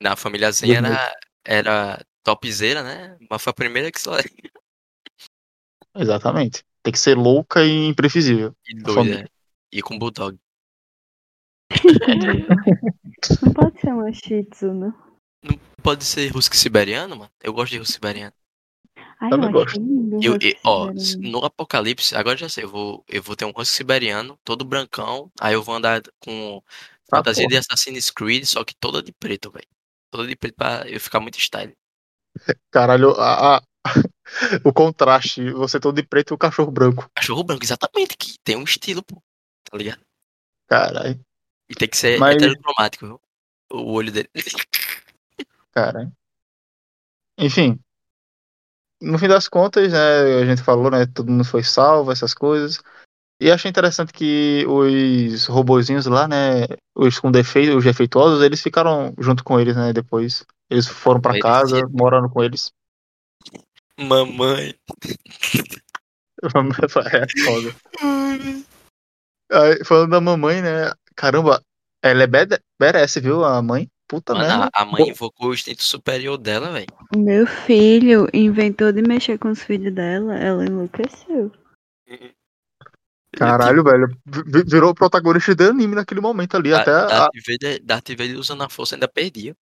[0.02, 3.16] Na família Zen era, era topzera, né?
[3.30, 4.12] Mas foi a primeira que só
[5.96, 6.62] exatamente.
[6.82, 8.54] Tem que ser louca e imprevisível.
[8.68, 9.18] e A doida.
[9.22, 9.26] né?
[9.72, 10.38] E com Bulldog.
[13.42, 14.92] Não pode ser uma Shih Tzu, né?
[15.82, 17.30] Pode ser husky siberiano, mano?
[17.42, 18.32] Eu gosto de husky siberiano.
[19.20, 19.80] Ai, Também eu gosto.
[20.22, 20.90] Eu, Husky e- ó,
[21.20, 25.30] no apocalipse, agora já sei, eu vou, eu vou ter um husky siberiano, todo brancão,
[25.40, 26.62] aí eu vou andar com
[27.08, 27.48] Fantasia porra.
[27.48, 29.66] de Assassin's Creed, só que toda de preto, velho.
[30.10, 31.72] Toda de preto pra eu ficar muito style.
[32.70, 33.62] Caralho, a, a-
[34.64, 37.08] o contraste, você todo de preto e o cachorro branco.
[37.14, 39.22] Cachorro branco, exatamente, que tem um estilo, pô.
[39.70, 40.00] Tá ligado?
[40.68, 41.18] Caralho,
[41.70, 42.36] E tem que ser Mas-
[43.00, 43.20] viu?
[43.72, 44.28] O olho dele.
[45.72, 46.12] caralho.
[47.38, 47.78] Enfim.
[49.00, 52.82] No fim das contas, né, a gente falou, né, todo mundo foi salvo, essas coisas.
[53.40, 59.14] E achei interessante que os robozinhos lá, né, os com defeito, os defeituosos, eles ficaram
[59.18, 60.44] junto com eles, né, depois.
[60.68, 62.70] Eles foram pra Eles casa, iam- morando com eles.
[63.98, 64.74] Mamãe.
[66.42, 67.74] é foda.
[69.52, 70.92] Aí, falando da mamãe, né?
[71.20, 71.62] Caramba,
[72.02, 73.44] ela é bad- badass, viu?
[73.44, 73.90] A mãe.
[74.08, 74.70] Puta Mano, merda.
[74.74, 76.86] a, a mãe invocou o instinto superior dela, velho.
[77.14, 81.52] Meu filho inventou de mexer com os filhos dela, ela enlouqueceu.
[83.36, 84.08] Caralho, velho.
[84.26, 86.72] Vi- Virou o protagonista de anime naquele momento ali.
[86.72, 89.54] Até, a- Darth Vader, Darth Vader usando a força ainda perdia.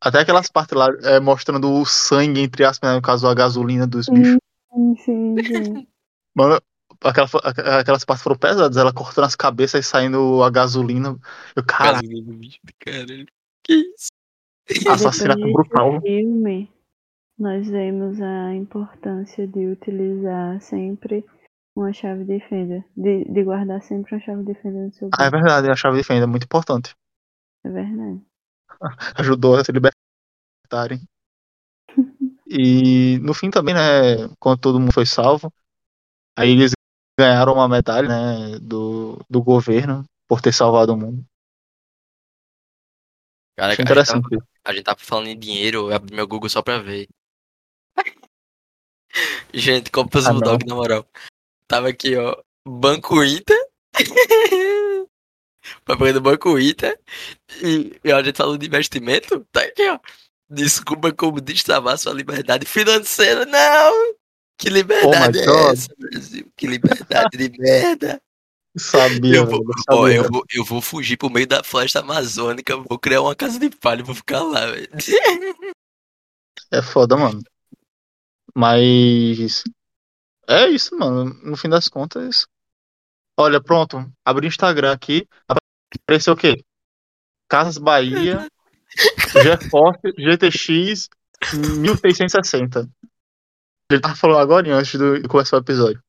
[0.00, 3.86] até aquelas partes lá é, mostrando o sangue, entre aspas, né, no caso a gasolina
[3.86, 4.38] dos bichos.
[4.72, 5.86] Sim, sim, sim.
[6.34, 6.60] Mano,
[7.02, 7.28] aquela,
[7.80, 11.16] aquelas partes foram pesadas, ela cortando as cabeças e saindo a gasolina.
[11.56, 12.58] Eu, bicho.
[12.78, 13.26] Caralho.
[13.62, 14.08] Que isso?
[14.90, 16.00] assassinato brutal.
[16.00, 16.70] filme,
[17.38, 21.24] nós vemos a importância de utilizar sempre
[21.76, 22.84] uma chave de fenda.
[22.96, 25.44] De, de guardar sempre uma chave de fenda no seu Ah, é bolso.
[25.44, 26.94] verdade, a chave de fenda é muito importante.
[27.64, 28.22] É verdade.
[29.18, 31.00] ajudou a se libertarem.
[32.46, 35.50] E no fim também, né, quando todo mundo foi salvo,
[36.38, 36.72] aí eles
[37.18, 41.24] ganharam uma medalha, né, do, do governo por ter salvado o mundo.
[43.56, 44.48] Cara, Achei a gente, tava, interessante.
[44.64, 47.08] a gente tava falando em dinheiro, eu abri meu Google só pra ver.
[49.54, 51.06] Gente, compra os Ah, Bulldog, na moral.
[51.68, 52.36] Tava aqui, ó.
[52.66, 53.56] Banco Inter.
[55.84, 56.98] Propaganda do Banco Inter.
[57.62, 59.46] E, e a gente falou de investimento.
[59.52, 60.00] Tá aqui, ó.
[60.50, 63.46] Desculpa como destravar sua liberdade financeira.
[63.46, 64.14] Não!
[64.56, 65.72] Que liberdade Oh é God.
[65.74, 66.52] essa, Brasil?
[66.56, 68.20] Que liberdade de merda.
[68.76, 70.16] Sabia, Eu vou, velho, ó, sabia.
[70.16, 73.70] eu, vou, eu vou fugir pro meio da floresta amazônica, vou criar uma casa de
[73.70, 74.88] palha e vou ficar lá, velho.
[76.72, 77.40] É foda, mano.
[78.52, 79.62] Mas.
[80.48, 81.32] É isso, mano.
[81.44, 82.46] No fim das contas.
[83.38, 84.04] Olha, pronto.
[84.24, 85.28] Abri o Instagram aqui.
[86.02, 86.64] Apareceu o quê?
[87.48, 88.48] Casas Bahia,
[89.42, 91.08] GeForce, GTX
[91.80, 92.88] 1660.
[93.94, 96.02] Ele tava falando agora antes do- de começar o episódio.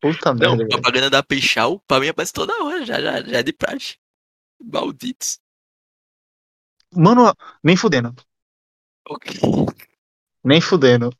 [0.00, 0.68] Puta Não, merda, velho.
[0.68, 3.96] propaganda da Pichal, pra mim aparece toda hora, já, já, já é de praxe.
[4.60, 5.38] Malditos.
[6.92, 7.32] Mano,
[7.62, 8.14] nem fudendo.
[9.08, 9.40] Ok.
[10.42, 11.10] Nem fudendo.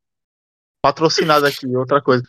[0.83, 2.25] Patrocinado aqui, outra coisa.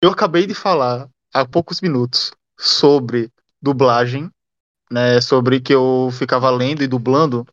[0.00, 4.30] Eu acabei de falar há poucos minutos sobre dublagem,
[4.90, 5.20] né?
[5.20, 7.46] Sobre que eu ficava lendo e dublando.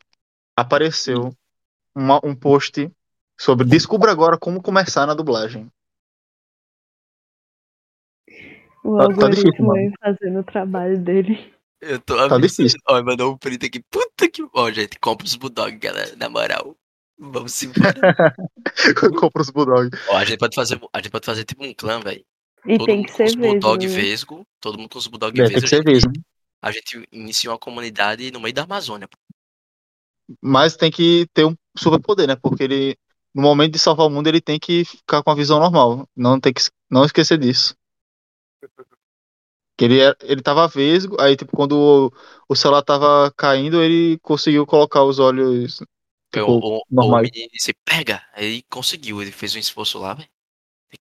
[0.57, 1.33] Apareceu
[1.95, 2.91] uma- um post
[3.39, 5.71] sobre descubra agora como começar na dublagem.
[8.83, 9.79] O Tá- tá algoritmo difícil, mano.
[9.79, 11.53] aí fazendo o trabalho dele.
[11.81, 12.47] Eu tô Tá avisando.
[12.47, 12.79] difícil.
[12.87, 13.81] Ó, mandou um print aqui.
[13.89, 14.41] Puta que.
[14.53, 16.15] Ó, gente, compra os Bulldog, galera.
[16.15, 16.75] Na moral.
[17.17, 17.73] Vamos embora.
[19.29, 19.89] Compra os Bulldog.
[20.09, 20.79] Ó, a gente pode fazer.
[20.93, 22.23] A gente pode fazer tipo um clã, velho.
[22.65, 23.95] E Todo tem que ser os Bulldog vesgo.
[23.97, 24.01] né?
[24.09, 24.47] vesgo.
[24.61, 25.61] Todo mundo com os Bulldog É, tem vesgo.
[25.61, 26.11] que ser a, gente, mesmo.
[26.61, 29.07] a gente inicia uma comunidade no meio da Amazônia.
[30.41, 32.35] Mas tem que ter um superpoder, né?
[32.37, 32.97] Porque ele,
[33.33, 36.07] no momento de salvar o mundo, ele tem que ficar com a visão normal.
[36.15, 37.75] Não tem que não esquecer disso.
[39.77, 42.11] Que ele, é- ele tava vesgo, aí tipo, quando o,
[42.49, 45.81] o celular tava caindo, ele conseguiu colocar os olhos
[46.31, 47.29] tipo, o, o normais.
[47.31, 48.21] menino disse, pega.
[48.33, 50.29] Aí ele conseguiu, ele fez um esforço lá, velho.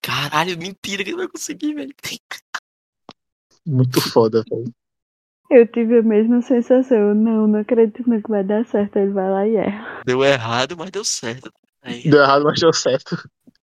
[0.03, 1.95] Caralho, mentira que ele vai conseguir, velho.
[3.65, 4.73] Muito foda, velho.
[5.51, 7.15] Eu tive a mesma sensação.
[7.15, 8.97] Não, não acredito não que vai dar certo.
[8.97, 10.03] Ele vai lá e erra.
[10.05, 11.53] Deu errado, mas deu certo.
[11.89, 13.17] Aí, Deu errado, mas deu certo.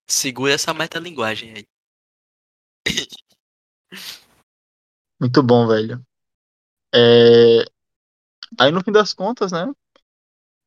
[0.06, 1.66] segura essa metalinguagem aí.
[5.20, 6.04] Muito bom, velho.
[6.94, 7.64] É,
[8.58, 9.72] Aí no fim das contas, né?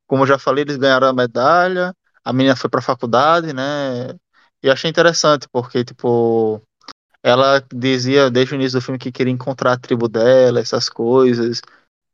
[0.07, 4.09] Como eu já falei, eles ganharam a medalha, a menina foi pra faculdade, né?
[4.61, 6.61] E achei interessante, porque, tipo,
[7.23, 11.61] ela dizia desde o início do filme que queria encontrar a tribo dela, essas coisas,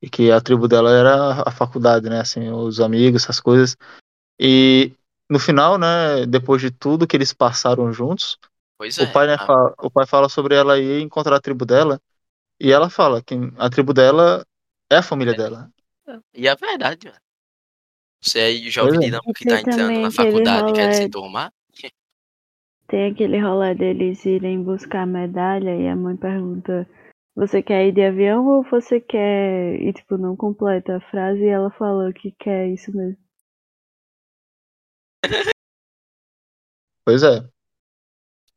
[0.02, 2.20] e que a tribo dela era a faculdade, né?
[2.20, 3.76] Assim, os amigos, essas coisas.
[4.40, 4.92] E
[5.30, 6.26] no final, né?
[6.28, 8.38] Depois de tudo que eles passaram juntos,
[8.78, 9.04] Pois é.
[9.04, 12.02] o pai, né, a- fala, o pai fala sobre ela ir encontrar a tribo dela,
[12.60, 14.46] e ela fala que a tribo dela
[14.92, 15.72] é a família dela.
[16.34, 17.20] E é verdade, mano.
[18.22, 19.00] Você aí, jovem é.
[19.00, 21.52] dinâmico que tá tem entrando na aquele faculdade querendo se turmar.
[22.88, 26.90] Tem aquele rolê deles irem buscar a medalha e a mãe pergunta
[27.36, 29.82] Você quer ir de avião ou você quer.
[29.82, 33.18] E tipo, não completa a frase e ela fala que quer isso mesmo.
[37.06, 37.48] Pois é.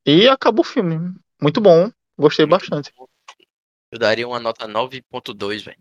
[0.07, 1.15] E acabou o filme.
[1.41, 1.91] Muito bom.
[2.19, 2.93] Gostei bastante.
[3.91, 5.79] Eu daria uma nota 9.2, velho.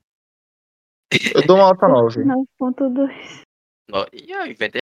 [1.33, 2.23] Eu dou uma nota 9.
[2.23, 3.43] 9.2.
[3.89, 4.81] No- E eu inventei.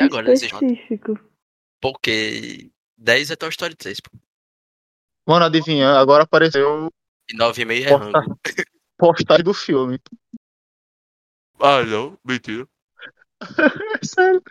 [0.00, 0.32] E agora?
[0.32, 1.14] Específico.
[1.80, 4.10] Porque 10 é Toy Story 3, pô.
[5.26, 6.88] Mano, adivinha, agora apareceu
[7.28, 8.40] E 9,5 é posta- rango.
[8.96, 9.98] postagem do filme.
[11.58, 12.68] Ah, não, mentira.
[14.02, 14.42] Sério.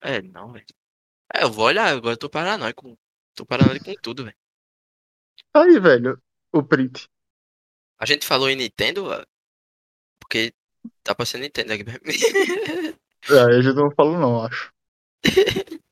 [0.00, 0.66] É, não, velho.
[1.34, 2.98] É, eu vou olhar, agora eu tô paranoico.
[3.34, 4.36] Tô paranoico com tudo, velho.
[5.54, 6.20] Aí, velho,
[6.52, 7.08] o print.
[7.98, 9.08] A gente falou em Nintendo,
[10.20, 10.52] porque
[11.02, 12.00] tá pra ser Nintendo aqui mesmo.
[13.30, 14.72] É, a gente não falou não, acho.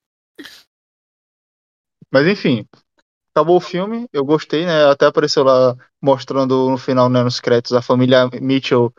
[2.11, 2.67] Mas enfim,
[3.31, 4.87] acabou o filme, eu gostei, né?
[4.87, 8.95] Até apareceu lá mostrando no final, né, nos créditos, a família Mitchell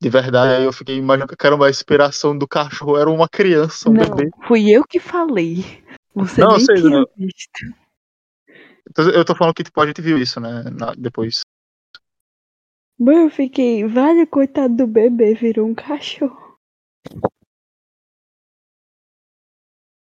[0.00, 0.54] de verdade.
[0.54, 4.16] Aí eu fiquei imaginando que caramba, a inspiração do cachorro era uma criança, um não,
[4.16, 4.30] bebê.
[4.46, 5.82] fui eu que falei.
[6.14, 7.06] Você Não, nem sei, tinha não.
[7.16, 7.78] visto.
[8.90, 10.62] Então, Eu tô falando que tipo, a gente viu isso, né?
[10.70, 11.40] na- depois.
[12.98, 16.56] Mano, eu fiquei, vale, coitado do bebê, virou um cachorro.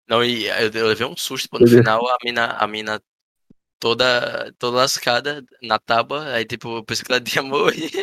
[0.07, 1.57] Não, e eu, eu levei um susto, pô.
[1.57, 1.81] No Beleza.
[1.81, 3.01] final, a mina, a mina
[3.79, 6.33] toda, toda lascada na tábua.
[6.33, 7.97] Aí, tipo, eu pensei que ela tinha morrido.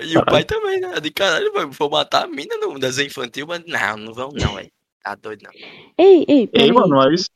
[0.00, 0.98] E o pai também, né?
[1.00, 4.54] De caralho, vai- vou matar a mina no desenho infantil, mas não, não vão não,
[4.54, 4.70] velho.
[5.02, 5.52] Tá doido, não.
[5.98, 6.50] Ei, ei.
[6.52, 7.28] Ei, mano, mas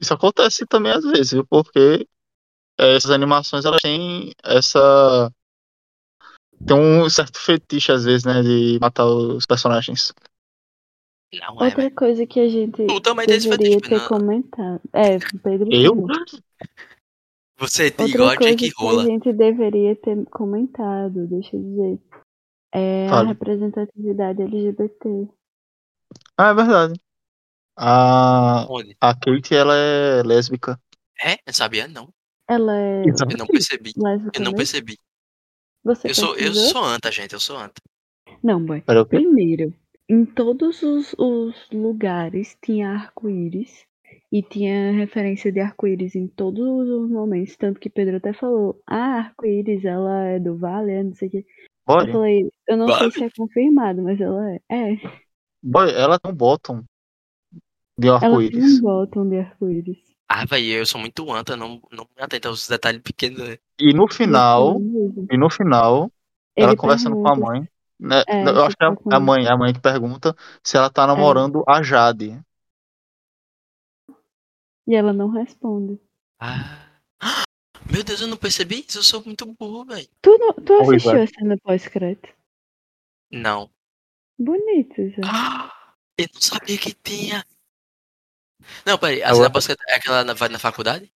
[0.00, 1.46] isso acontece também às vezes, viu?
[1.46, 2.06] Porque
[2.78, 5.30] é, essas animações, elas têm essa...
[6.66, 8.42] Tem um certo fetiche, às vezes, né?
[8.42, 10.12] De matar os personagens.
[11.34, 14.08] Não é, Outra coisa que a gente Tu também deveria fetiche, ter não.
[14.08, 14.80] comentado.
[14.92, 16.06] É, o Pedro Eu?
[17.56, 19.04] Você é Outra igual a coisa Jake que a Rola.
[19.04, 21.98] gente deveria ter comentado, deixa eu dizer,
[22.72, 25.28] é a representatividade LGBT.
[26.36, 27.00] Ah, é verdade.
[27.76, 28.96] A, Onde?
[29.00, 30.80] a Kate, ela é lésbica.
[31.20, 31.34] É?
[31.46, 32.12] Eu sabia não.
[32.48, 33.92] Ela é Eu não percebi.
[33.96, 34.56] lésbica Eu não mesmo?
[34.56, 34.98] percebi.
[35.84, 37.32] Você Eu sou, eu sou anta, gente.
[37.32, 37.80] Eu sou anta.
[38.42, 38.82] Não, boy.
[39.08, 39.72] Primeiro,
[40.08, 43.86] em todos os, os lugares tinha arco-íris.
[44.32, 47.56] E tinha referência de arco-íris em todos os momentos.
[47.56, 51.30] Tanto que Pedro até falou: Ah, arco-íris, ela é do Vale, é não sei o
[51.30, 51.38] que.
[51.38, 53.10] Eu falei: Eu não Vale?
[53.10, 54.60] sei se é confirmado, mas ela é.
[54.70, 54.96] É,
[55.62, 56.82] boy, ela tem um bottom
[57.98, 58.78] de ela tem arco-íris.
[58.78, 59.98] um bottom de arco-íris.
[60.28, 61.56] Ah, velho, eu sou muito anta.
[61.56, 63.38] Não, não me atento aos detalhes pequenos.
[63.46, 63.56] né?
[63.78, 64.80] E no final,
[65.30, 66.10] e no final,
[66.56, 67.68] ela Ele conversando com a pergunta- mãe.
[68.00, 68.22] Né?
[68.26, 71.62] É, eu acho que é a mãe, a mãe que pergunta se ela tá namorando
[71.68, 72.40] a Jade.
[74.86, 75.98] E ela não responde.
[76.40, 76.86] Ah.
[77.90, 78.98] Meu Deus, eu não percebi isso.
[78.98, 80.08] Eu sou muito burro, velho.
[80.22, 81.22] Tu, não, tu assistiu vai.
[81.22, 82.28] a cena pós-crédito?
[83.30, 83.70] Não.
[84.38, 85.22] Bonito já.
[85.24, 87.44] Ah, eu não sabia que tinha.
[88.86, 89.22] Não, peraí.
[89.22, 91.12] A Eu- cena pós é aquela na, vai na faculdade?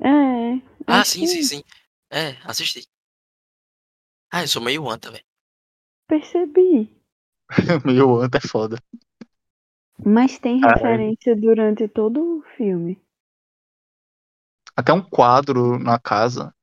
[0.00, 0.54] É.
[0.86, 1.62] Ah, acho sim, que sim, sim.
[2.10, 2.86] É, assisti.
[4.30, 5.24] Ah, eu sou meio anta, velho.
[6.08, 6.94] Percebi.
[7.84, 8.76] Meu anta é foda.
[10.04, 10.74] Mas tem Ah, é.
[10.74, 13.00] referência durante todo o filme.
[14.76, 16.54] Até um quadro na casa.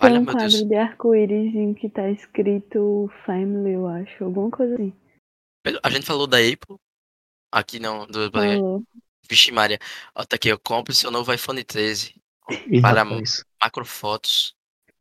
[0.00, 0.68] Tem Olha, um quadro Deus.
[0.68, 4.24] de arco-íris em que tá escrito Family, eu acho.
[4.24, 4.92] Alguma coisa assim.
[5.82, 6.76] A gente falou da Apple.
[7.52, 8.82] Aqui não, do Falou.
[9.30, 9.78] Vixe Maria.
[10.14, 10.58] Ó, tá aqui, ó.
[10.58, 12.20] Compre seu novo iPhone 13.
[12.68, 13.04] Ih, Para
[13.62, 14.56] macrofotos.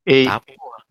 [0.05, 0.85] Ei, Tá, porra.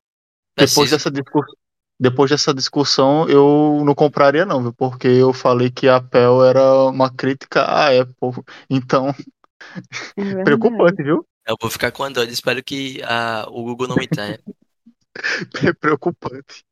[0.57, 1.55] depois dessa discussão.
[2.01, 4.73] Depois dessa discussão, eu não compraria não, viu?
[4.73, 8.43] Porque eu falei que a Apple era uma crítica à Apple.
[8.71, 9.15] Então,
[10.17, 11.27] É preocupante, viu?
[11.47, 12.33] Eu vou ficar com Android.
[12.33, 14.39] Espero que ah, o Google não me tenha.
[15.81, 16.65] preocupante.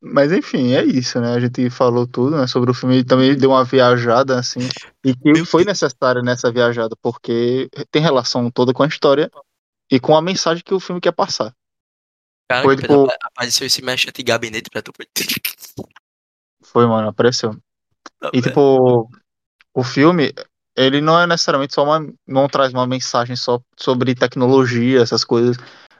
[0.00, 1.34] Mas enfim, é isso, né?
[1.34, 4.60] A gente falou tudo, né, sobre o filme e também deu uma viajada assim,
[5.04, 9.30] e que Meu foi necessária nessa viajada, porque tem relação toda com a história
[9.90, 11.52] e com a mensagem que o filme quer passar.
[12.48, 14.92] Cara, Foi, tipo- apa- apareceu esse mexe de gabinete pra tu.
[16.62, 17.56] Foi, mano, apareceu.
[18.20, 18.44] Tá E vendo?
[18.44, 19.10] tipo,
[19.74, 20.32] o filme,
[20.76, 25.56] ele não é necessariamente só uma, não traz uma mensagem só sobre tecnologia, essas coisas,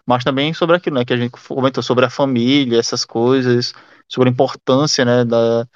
[0.06, 3.72] mas também sobre aquilo, né, que a gente comentou sobre a família, essas coisas,
[4.08, 5.66] sobre a importância, né, da,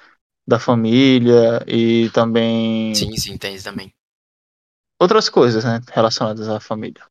[0.47, 3.93] da família e também Sim, sim, tem isso também.
[4.99, 7.03] outras coisas, né, relacionadas à família.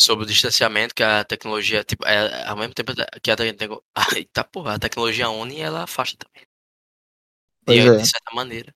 [0.00, 4.24] Sobre o distanciamento que a tecnologia, tipo, é, ao mesmo tempo que a, tecno- Ai,
[4.32, 6.46] tá, porra, a tecnologia une, ela afasta também.
[7.64, 7.96] Pois de, é.
[7.96, 8.72] de certa maneira.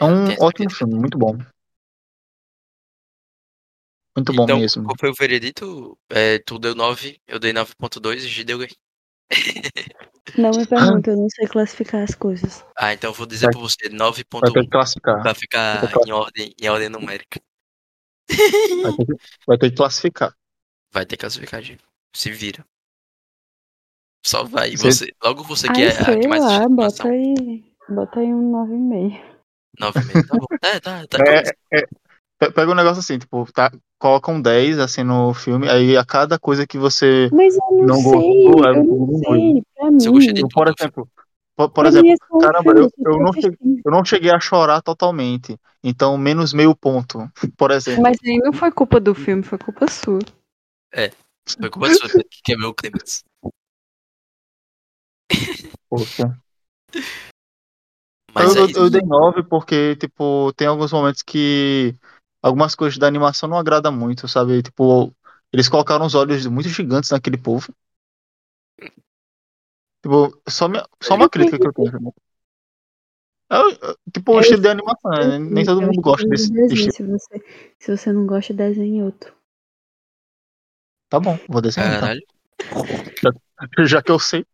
[0.00, 1.36] É um Tem ótimo filme, muito bom.
[4.16, 4.84] Muito bom então, mesmo.
[4.84, 5.98] qual foi o veredito?
[6.08, 8.58] É, tu deu 9, eu dei 9.2 e G deu
[10.38, 12.64] Não me pergunta, eu não sei classificar as coisas.
[12.76, 15.22] Ah, então eu vou dizer Vai- pra você Vai ter 9.1 que classificar.
[15.22, 17.40] pra ficar em ordem, em ordem numérica.
[18.82, 19.14] Vai ter que,
[19.46, 20.34] vai ter que classificar.
[20.92, 21.78] Vai ter que classificar, G.
[22.14, 22.64] Se vira.
[24.24, 24.76] Só vai.
[24.76, 27.64] Você- Você, logo você que Ai, é a que mais lá, bota aí.
[27.88, 29.18] Bota aí um 9,5.
[29.80, 30.26] 9,5.
[30.28, 30.46] Tá bom.
[30.62, 31.18] É, tá, tá.
[31.72, 31.86] É,
[32.38, 36.04] Pe- Pega um negócio assim, tipo, tá, coloca um 10 assim no filme, aí a
[36.04, 37.28] cada coisa que você.
[37.32, 39.62] Mas eu não, Não sei, gostou, é eu não muito sei.
[39.74, 41.08] Pra Se eu gostei mim, Por exemplo,
[41.58, 43.82] por, por pra exemplo, é caramba, eu, eu eu, não cheguei, assistindo.
[43.84, 45.58] eu não cheguei a chorar totalmente.
[45.82, 47.18] Então, menos meio ponto,
[47.58, 48.02] por exemplo.
[48.04, 50.20] Mas aí não foi culpa do filme, foi culpa sua.
[51.60, 52.74] Foi culpa sua que quebrou o.
[55.90, 56.38] Poxa.
[58.32, 61.92] Mas eu, é eu- dei 9 porque, tipo, tem alguns momentos que
[62.40, 64.62] algumas coisas da animação não agradam muito, sabe?
[64.62, 65.12] Tipo,
[65.52, 67.72] eles colocaram os olhos muito gigantes naquele povo.
[70.02, 72.14] Tipo, só, minha, só uma crítica que eu tenho.
[73.50, 73.56] É,
[74.12, 75.38] tipo, o estilo de animação, né?
[75.38, 76.92] Nem todo mundo gosta desse estilo.
[76.92, 77.44] Se você,
[77.78, 79.34] se você não gosta, desenhe outro.
[81.08, 82.00] Tá bom, vou desenhar então.
[82.00, 82.26] Caralho.
[83.86, 84.44] Já que eu sei.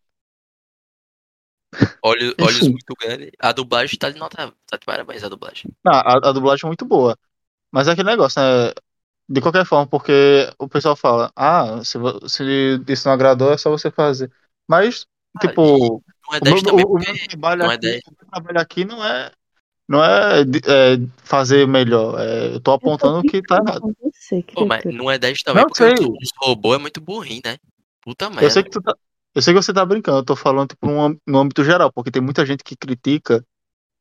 [2.01, 2.71] Olho, olhos Enfim.
[2.71, 3.31] muito grandes.
[3.39, 4.53] A dublagem tá de nota.
[4.65, 5.71] Tá de parabéns a dublagem.
[5.83, 7.17] Não, a, a dublagem é muito boa.
[7.71, 8.71] Mas é aquele negócio, né?
[9.27, 11.97] De qualquer forma, porque o pessoal fala, ah, se,
[12.29, 14.31] se isso não agradou, é só você fazer.
[14.67, 17.77] Mas, Ah, tipo, Não é o 10 meu, também, o- meu trabalho não é aqui,
[17.77, 18.01] 10.
[18.07, 19.31] o trabalho aqui não é,
[19.87, 22.19] não é, é fazer melhor.
[22.21, 23.95] É, eu tô apontando o que tá errado.
[24.53, 25.95] Pô, mas não é 10 também, Não, porque sei.
[26.21, 27.57] os robôs é muito burrinho, né?
[28.01, 28.49] Puta Eu merda.
[28.49, 28.95] sei que tu tá,
[29.33, 31.91] eu sei que você tá brincando, eu tô falando tipo, no, âmbito- no âmbito geral,
[31.91, 33.45] porque tem muita gente que critica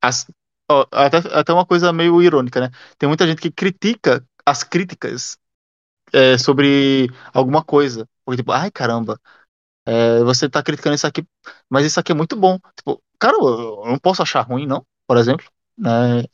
[0.02, 0.26] as,
[0.70, 2.70] ó, até, até uma coisa meio irônica, né?
[2.98, 5.38] Tem muita gente que critica as críticas
[6.14, 8.08] é, sobre alguma coisa.
[8.24, 9.20] Porque, tipo, ai caramba,
[9.86, 11.26] é, você tá criticando isso aqui,
[11.68, 12.58] mas isso aqui é muito bom.
[12.76, 15.46] Tipo, cara, eu não posso achar ruim, não, por exemplo.
[15.76, 16.24] Né?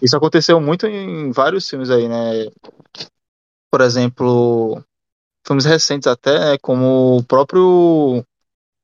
[0.00, 2.48] Isso aconteceu muito em vários filmes aí, né?
[3.70, 4.82] Por exemplo,
[5.46, 8.24] filmes recentes até, né, como o próprio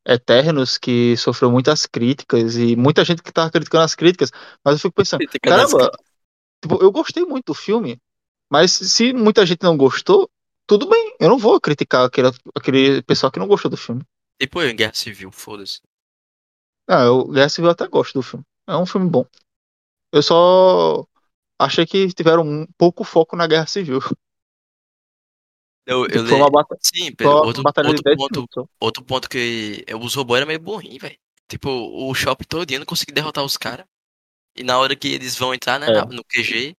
[0.07, 4.31] Eternos, que sofreu muitas críticas, e muita gente que tava criticando as críticas,
[4.65, 5.93] mas eu fico pensando, caramba,
[6.61, 7.99] tipo, eu gostei muito do filme,
[8.51, 10.29] mas se muita gente não gostou,
[10.71, 14.03] tudo bem, eu não vou criticar aquele, aquele pessoal que não gostou do filme.
[14.41, 15.81] Tipo eu em Guerra Civil, foda-se.
[16.89, 19.27] Ah, eu, Guerra Civil eu até gosto do filme, é um filme bom.
[20.13, 21.05] Eu só
[21.59, 23.99] achei que tiveram um pouco foco na Guerra Civil.
[25.87, 28.65] Eu, eu Foi uma batalha, Sim, Pedro, outro, batalha outro 10 ponto, minutos.
[28.79, 31.19] outro ponto que os robôs eram meio burrinhos, velho.
[31.49, 33.87] Tipo, o shopping todo não conseguia derrotar os caras.
[34.55, 36.05] E na hora que eles vão entrar, né, É.
[36.05, 36.77] no QG,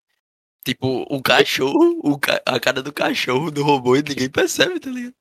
[0.64, 4.89] tipo, o cachorro, o ca- a cara do cachorro do robô e ninguém percebe, tá
[4.89, 5.14] ligado?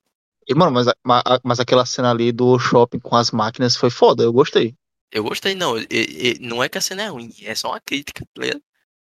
[0.47, 3.75] E, mano, mas, a- ma- a- mas aquela cena ali do shopping com as máquinas
[3.75, 4.75] foi foda, eu gostei.
[5.11, 5.77] Eu gostei, não.
[5.77, 8.61] e- e- não é que a cena é ruim, é só uma crítica, tá ligado?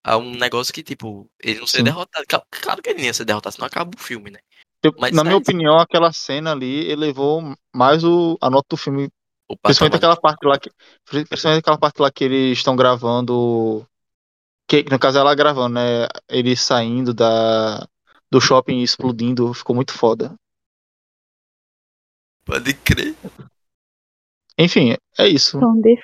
[0.05, 2.25] A um negócio que, tipo, ele não ser derrotado.
[2.51, 4.39] Claro que ele não ia ser derrotado, senão acaba o filme, né?
[4.85, 5.51] Eu- Mas na tá minha isso.
[5.51, 7.43] opinião, aquela cena ali elevou
[7.75, 9.09] mais o, a nota do filme.
[9.49, 10.17] O Principalmente patamar.
[10.17, 10.71] aquela parte lá que.
[11.05, 13.85] Principalmente aquela parte lá que eles estão gravando.
[14.69, 16.09] Que no caso ela gravando, né?
[16.29, 17.87] Eles saindo da,
[18.31, 19.53] do shopping e explodindo.
[19.55, 20.35] Ficou muito foda.
[22.45, 23.15] Pode crer.
[24.59, 25.59] Enfim, é isso.
[25.61, 26.01] Pão de,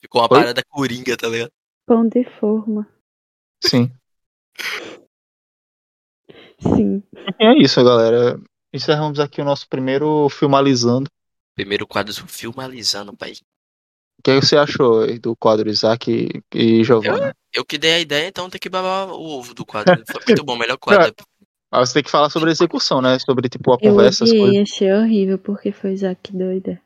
[0.00, 0.40] Ficou uma Oi?
[0.40, 1.52] parada coringa, tá ligado?
[1.86, 2.86] pão de forma.
[3.64, 3.90] Sim.
[6.60, 7.02] Sim.
[7.02, 7.02] Enfim,
[7.40, 8.38] é isso, galera.
[8.72, 11.10] Encerramos aqui o nosso primeiro filmalizando.
[11.54, 13.32] Primeiro quadro filmalizando, pai.
[14.18, 17.34] O que você achou aí do quadro Isaac e, e Giovanna?
[17.52, 20.02] Eu que dei a ideia, então tem que babar o ovo do quadro.
[20.06, 21.14] Foi muito bom, melhor quadro.
[21.70, 23.18] Ah, você tem que falar sobre a execução, né?
[23.18, 24.54] Sobre, tipo, a Eu conversa, as coisas.
[24.54, 26.80] odiei, achei horrível, porque foi Isaac que deu a ideia.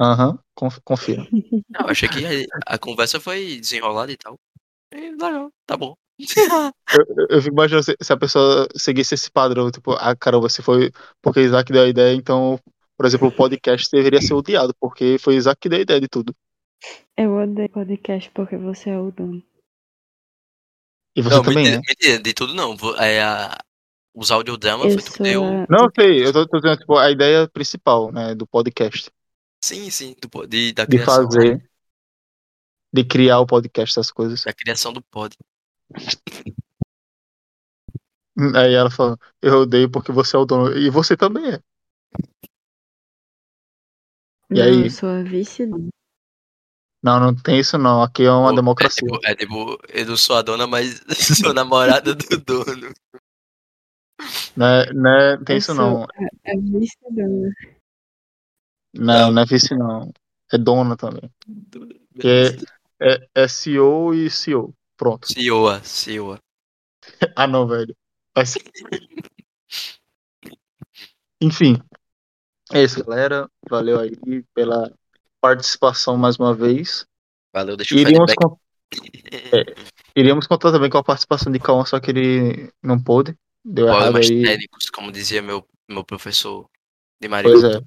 [0.00, 1.24] Aham, conf- confira.
[1.70, 4.36] Não, eu achei que a, a conversa foi desenrolada e tal.
[4.92, 5.94] E, legal, tá bom.
[6.92, 10.60] Eu, eu fico imaginando se, se a pessoa seguisse esse padrão, tipo, ah, caramba, se
[10.60, 10.90] foi
[11.22, 12.58] porque Isaac deu a ideia, então,
[13.00, 16.06] por exemplo, o podcast deveria ser odiado, porque foi Isaac que deu a ideia de
[16.06, 16.36] tudo.
[17.16, 19.42] Eu odeio podcast porque você é o dono.
[21.16, 21.88] E você não, também mentira, é.
[21.88, 22.76] mentira, de tudo não.
[22.98, 23.58] É, a,
[24.14, 25.42] os audiodramas Eu foi tu que sou deu.
[25.42, 25.66] a...
[25.70, 29.10] Não, eu sei, eu tô, tô dizendo, tipo, a ideia principal, né, do podcast.
[29.64, 31.24] Sim, sim, do, de, da De criação.
[31.24, 31.70] fazer,
[32.92, 34.44] de criar o podcast, essas coisas.
[34.44, 35.34] Da criação do pod.
[38.54, 40.76] Aí ela fala, eu odeio porque você é o dono.
[40.76, 41.60] E você também é.
[44.50, 44.84] E Não, aí?
[44.84, 45.66] eu sou a vice.
[47.02, 48.02] Não, não tem isso não.
[48.02, 49.08] Aqui é uma Pô, democracia.
[49.24, 51.00] É tipo, é tipo, eu não sou a dona, mas
[51.40, 52.92] sou namorada do dono.
[54.56, 56.02] Né, né, tem Eu isso sou não.
[56.02, 57.54] A vice-dona.
[58.92, 60.12] Não, não é vice não.
[60.52, 61.30] É dona também.
[62.12, 62.66] Beleza.
[63.00, 64.74] É, é CEO e CEO.
[64.96, 65.26] Pronto.
[65.32, 66.38] Cioa, Cioa.
[67.34, 67.96] Ah não, velho.
[68.36, 68.58] Mas...
[71.40, 71.80] Enfim.
[72.72, 73.48] É isso, galera.
[73.68, 74.16] Valeu aí
[74.54, 74.92] pela
[75.40, 77.06] participação mais uma vez.
[77.52, 78.48] Valeu, deixa o Iríamos, feedback.
[78.48, 78.58] con-
[80.14, 83.36] iríamos contar também com a participação de Cauã, só que ele não pôde.
[83.64, 84.42] Deu errado Problemas aí.
[84.42, 86.68] técnicos, como dizia meu, meu professor
[87.20, 87.50] de Maria.
[87.50, 87.80] Pois é.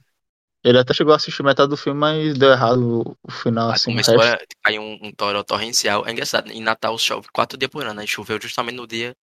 [0.65, 3.91] Ele até chegou a assistir metade do filme, mas deu errado o- final, Aí assim,
[3.91, 6.07] começou a cair um, um toró torrencial.
[6.07, 7.99] É engraçado, em Natal chove quatro dias por ano.
[7.99, 9.15] Aí choveu justamente no dia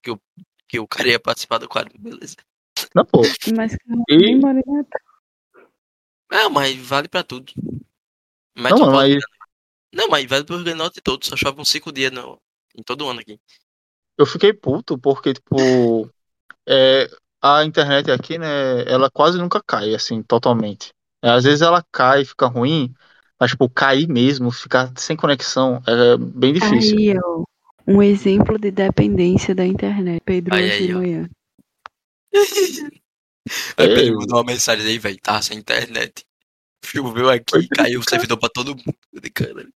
[0.00, 0.20] que o,
[0.68, 1.92] que o cara ia participar do quadro.
[1.98, 2.36] Beleza.
[2.94, 3.22] Não, pô.
[3.56, 3.76] Mas
[4.08, 5.00] E- Natal.
[6.32, 7.52] É, mas vale pra tudo.
[8.56, 9.16] Não, mas
[9.92, 11.24] Não, mas vale pro Rio Grande do Norte todo.
[11.24, 12.38] Só chove uns cinco dias no,
[12.76, 13.38] em todo ano aqui.
[14.18, 16.08] eu fiquei puto porque, tipo,
[16.68, 17.08] é,
[17.42, 20.90] a internet aqui, né, ela quase nunca cai, assim, totalmente.
[21.22, 22.94] É, às vezes ela cai, fica ruim,
[23.38, 26.96] mas, tipo, cair mesmo, ficar sem conexão, é bem difícil.
[26.96, 27.44] Aí, ó.
[27.88, 30.20] Um exemplo de dependência da internet.
[30.24, 31.39] Pedro Aí, hoje aí, de ó.
[33.76, 33.94] Aí É.
[33.94, 35.18] Pedro mandou uma mensagem aí, velho.
[35.20, 36.24] Tava sem internet.
[36.84, 38.96] Choveu aqui, caiu o servidor pra todo mundo.
[39.12, 39.72] Eu dei, "Caralho."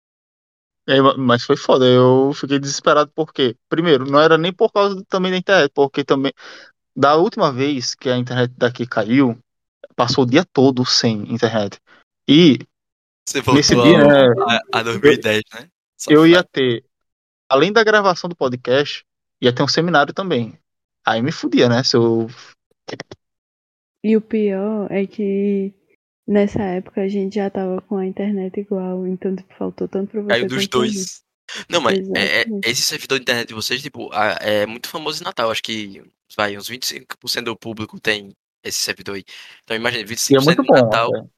[0.88, 5.04] É, ma- mas foi foda, eu fiquei desesperado porque, primeiro, não era nem por causa
[5.08, 6.32] também da internet, porque também,
[6.94, 9.38] da última vez que a internet daqui caiu,
[9.94, 11.78] passou o dia todo sem internet.
[12.28, 12.58] E
[13.28, 14.34] Você nesse voltou dia, né,
[14.72, 15.68] a, a 2010, né?
[16.08, 16.84] eu ia ter,
[17.48, 19.04] além da gravação do podcast,
[19.40, 20.58] ia ter um seminário também.
[21.04, 21.82] Aí me fudia, né?
[21.82, 22.28] Se eu.
[24.04, 25.72] E o pior é que
[26.26, 29.06] nessa época a gente já tava com a internet igual.
[29.06, 31.22] Então, tipo, faltou tanto pra você Caiu dos dois.
[31.68, 35.22] Não, mas é- é- esse servidor de internet de vocês, tipo, a- é muito famoso
[35.22, 35.50] em Natal.
[35.50, 36.02] Acho que,
[36.36, 38.32] vai, uns 25% do público tem
[38.64, 39.24] esse servidor aí.
[39.62, 40.74] Então imagina, E é 25% muito de bom.
[40.74, 41.28] Natal, até.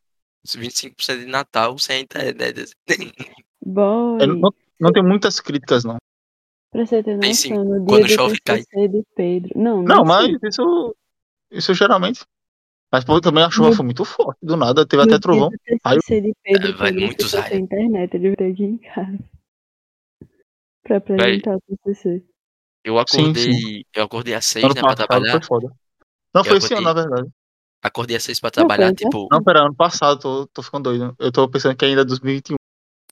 [0.59, 2.73] 25% de Natal sem a internet.
[3.65, 5.97] Boy, Eu não, não tem muitas críticas, não.
[6.75, 7.51] Pra você ter Tem sim.
[7.51, 8.63] noção, no dia Quando chove, cai.
[8.89, 9.51] De Pedro.
[9.57, 10.37] Não, Não, não mas sim.
[10.43, 10.95] isso.
[11.51, 12.25] Isso geralmente.
[12.93, 15.51] Mas pô, também a chuva No- foi muito forte, do nada, teve No até trovão.
[15.85, 17.31] Aí eu- de Pedro, É, vai raios.
[17.31, 19.19] sem internet, ele veio aqui em casa.
[20.85, 22.23] Pra apresentar o TCC.
[22.85, 23.85] Eu Sim, acordei.
[23.95, 25.33] Eu acordei às 6, ano né, pra passado trabalhar.
[25.33, 25.75] foi foda.
[26.35, 27.35] Não, Eu foi esse ano, acordei- na verdade.
[27.83, 29.29] Acordei às 6 pra Não, trabalhar, foi tipo.
[29.31, 31.15] Não, pera, ano passado, tô, tô ficando doido.
[31.19, 32.57] Eu tô pensando que ainda é 2021.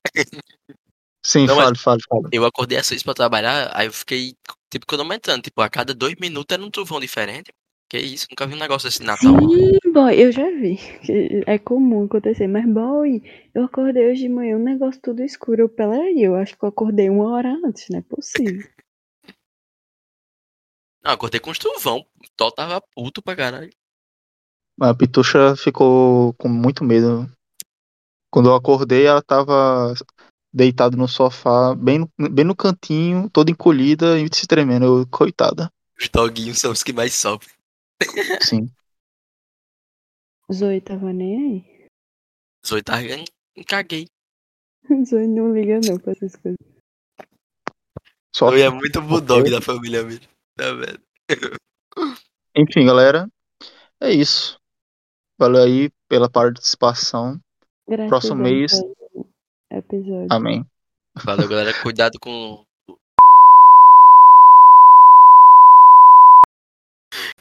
[1.25, 2.29] Sim, Não, mas- fale, fale, fale.
[2.33, 4.35] Eu acordei às 6 pra trabalhar, aí eu fiquei,
[4.71, 5.43] tipo, cronometrando.
[5.43, 7.53] Tipo, a cada dois minutos era um trovão diferente.
[7.89, 9.39] Que isso, nunca vi um negócio assim Natal.
[9.39, 10.79] Sim, boy, eu já vi.
[11.47, 13.23] É comum acontecer, mas boy,
[13.55, 15.63] eu acordei hoje de manhã, um negócio tudo escuro.
[15.63, 18.67] Eu, peraí, eu acho que eu acordei uma hora antes, não é possível.
[21.05, 21.99] Não, acordei com os trovão.
[21.99, 23.71] O Tó tava puto pra caralho.
[24.81, 27.31] A Pitucha ficou com muito medo.
[28.33, 29.93] Quando eu acordei, ela tava
[30.53, 34.85] deitada no sofá, bem no, bem no cantinho, toda encolhida e se tremendo.
[34.85, 35.73] Eu, coitada.
[35.99, 37.55] Os doguinhos são os que mais sofrem.
[38.41, 38.69] Sim.
[40.53, 41.89] Zoe tava nem aí.
[42.67, 43.03] Zoe tava.
[43.67, 44.09] Caguei.
[45.09, 46.59] Zoe não liga não pra essas coisas.
[48.35, 50.27] Só Zoe é muito bulldog da família mesmo.
[50.57, 51.01] Tá vendo?
[52.57, 53.29] Enfim, galera.
[54.01, 54.61] É isso.
[55.39, 57.41] Valeu aí pela participação.
[57.87, 58.73] Gratidão Próximo mês.
[58.73, 59.02] pelo
[59.73, 60.29] Episódio.
[60.31, 60.67] Amém.
[61.25, 61.73] Valeu, galera.
[61.83, 62.65] Cuidado com.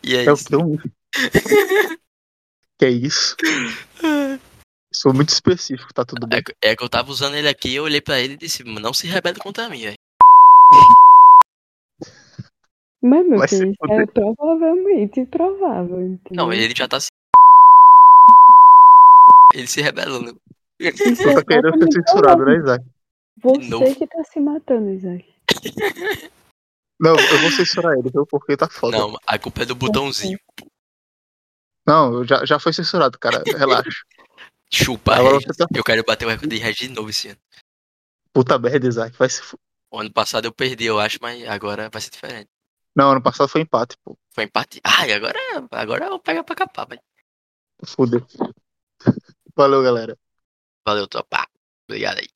[0.04, 0.46] E é É o isso.
[0.48, 0.62] que eu.
[2.80, 3.36] que é isso?
[4.94, 6.40] Sou muito específico, tá tudo bem.
[6.40, 8.64] É, que- é que eu tava usando ele aqui, eu olhei pra ele e disse,
[8.64, 9.96] não se rebele contra mim, velho.
[13.04, 16.02] Mas, meu filho, isso é provavelmente provável.
[16.02, 16.46] Entendeu?
[16.46, 17.08] Não, ele já tá se.
[19.54, 20.38] Ele se rebelando.
[20.92, 22.86] Tu é tá querendo ser censurado, né, Isaac?
[23.42, 23.96] Você novo.
[23.96, 25.26] que tá se matando, Isaac.
[27.00, 28.26] Não, eu vou censurar ele, viu?
[28.26, 28.98] Porque tá foda.
[28.98, 30.40] Não, a culpa é do botãozinho.
[31.88, 33.42] Não, eu já, já foi censurado, cara.
[33.46, 33.90] Relaxa.
[34.72, 37.40] Chupa, você tá- Eu quero bater o recorde de Regis de novo esse ano.
[38.32, 39.18] Puta merda, Isaac.
[39.18, 39.42] Vai se...
[39.90, 42.50] O ano passado eu perdi, eu acho, mas agora vai ser diferente.
[42.96, 44.18] Não, ano passado foi empate, pô.
[44.34, 44.80] Foi empate.
[44.84, 45.38] Ai, agora,
[45.72, 47.02] agora eu vou pegar pra capar, velho.
[47.84, 48.26] Fudeu.
[49.56, 50.18] Valeu, galera.
[50.86, 51.48] Valeu, tropa.
[51.88, 52.28] Obrigado aí.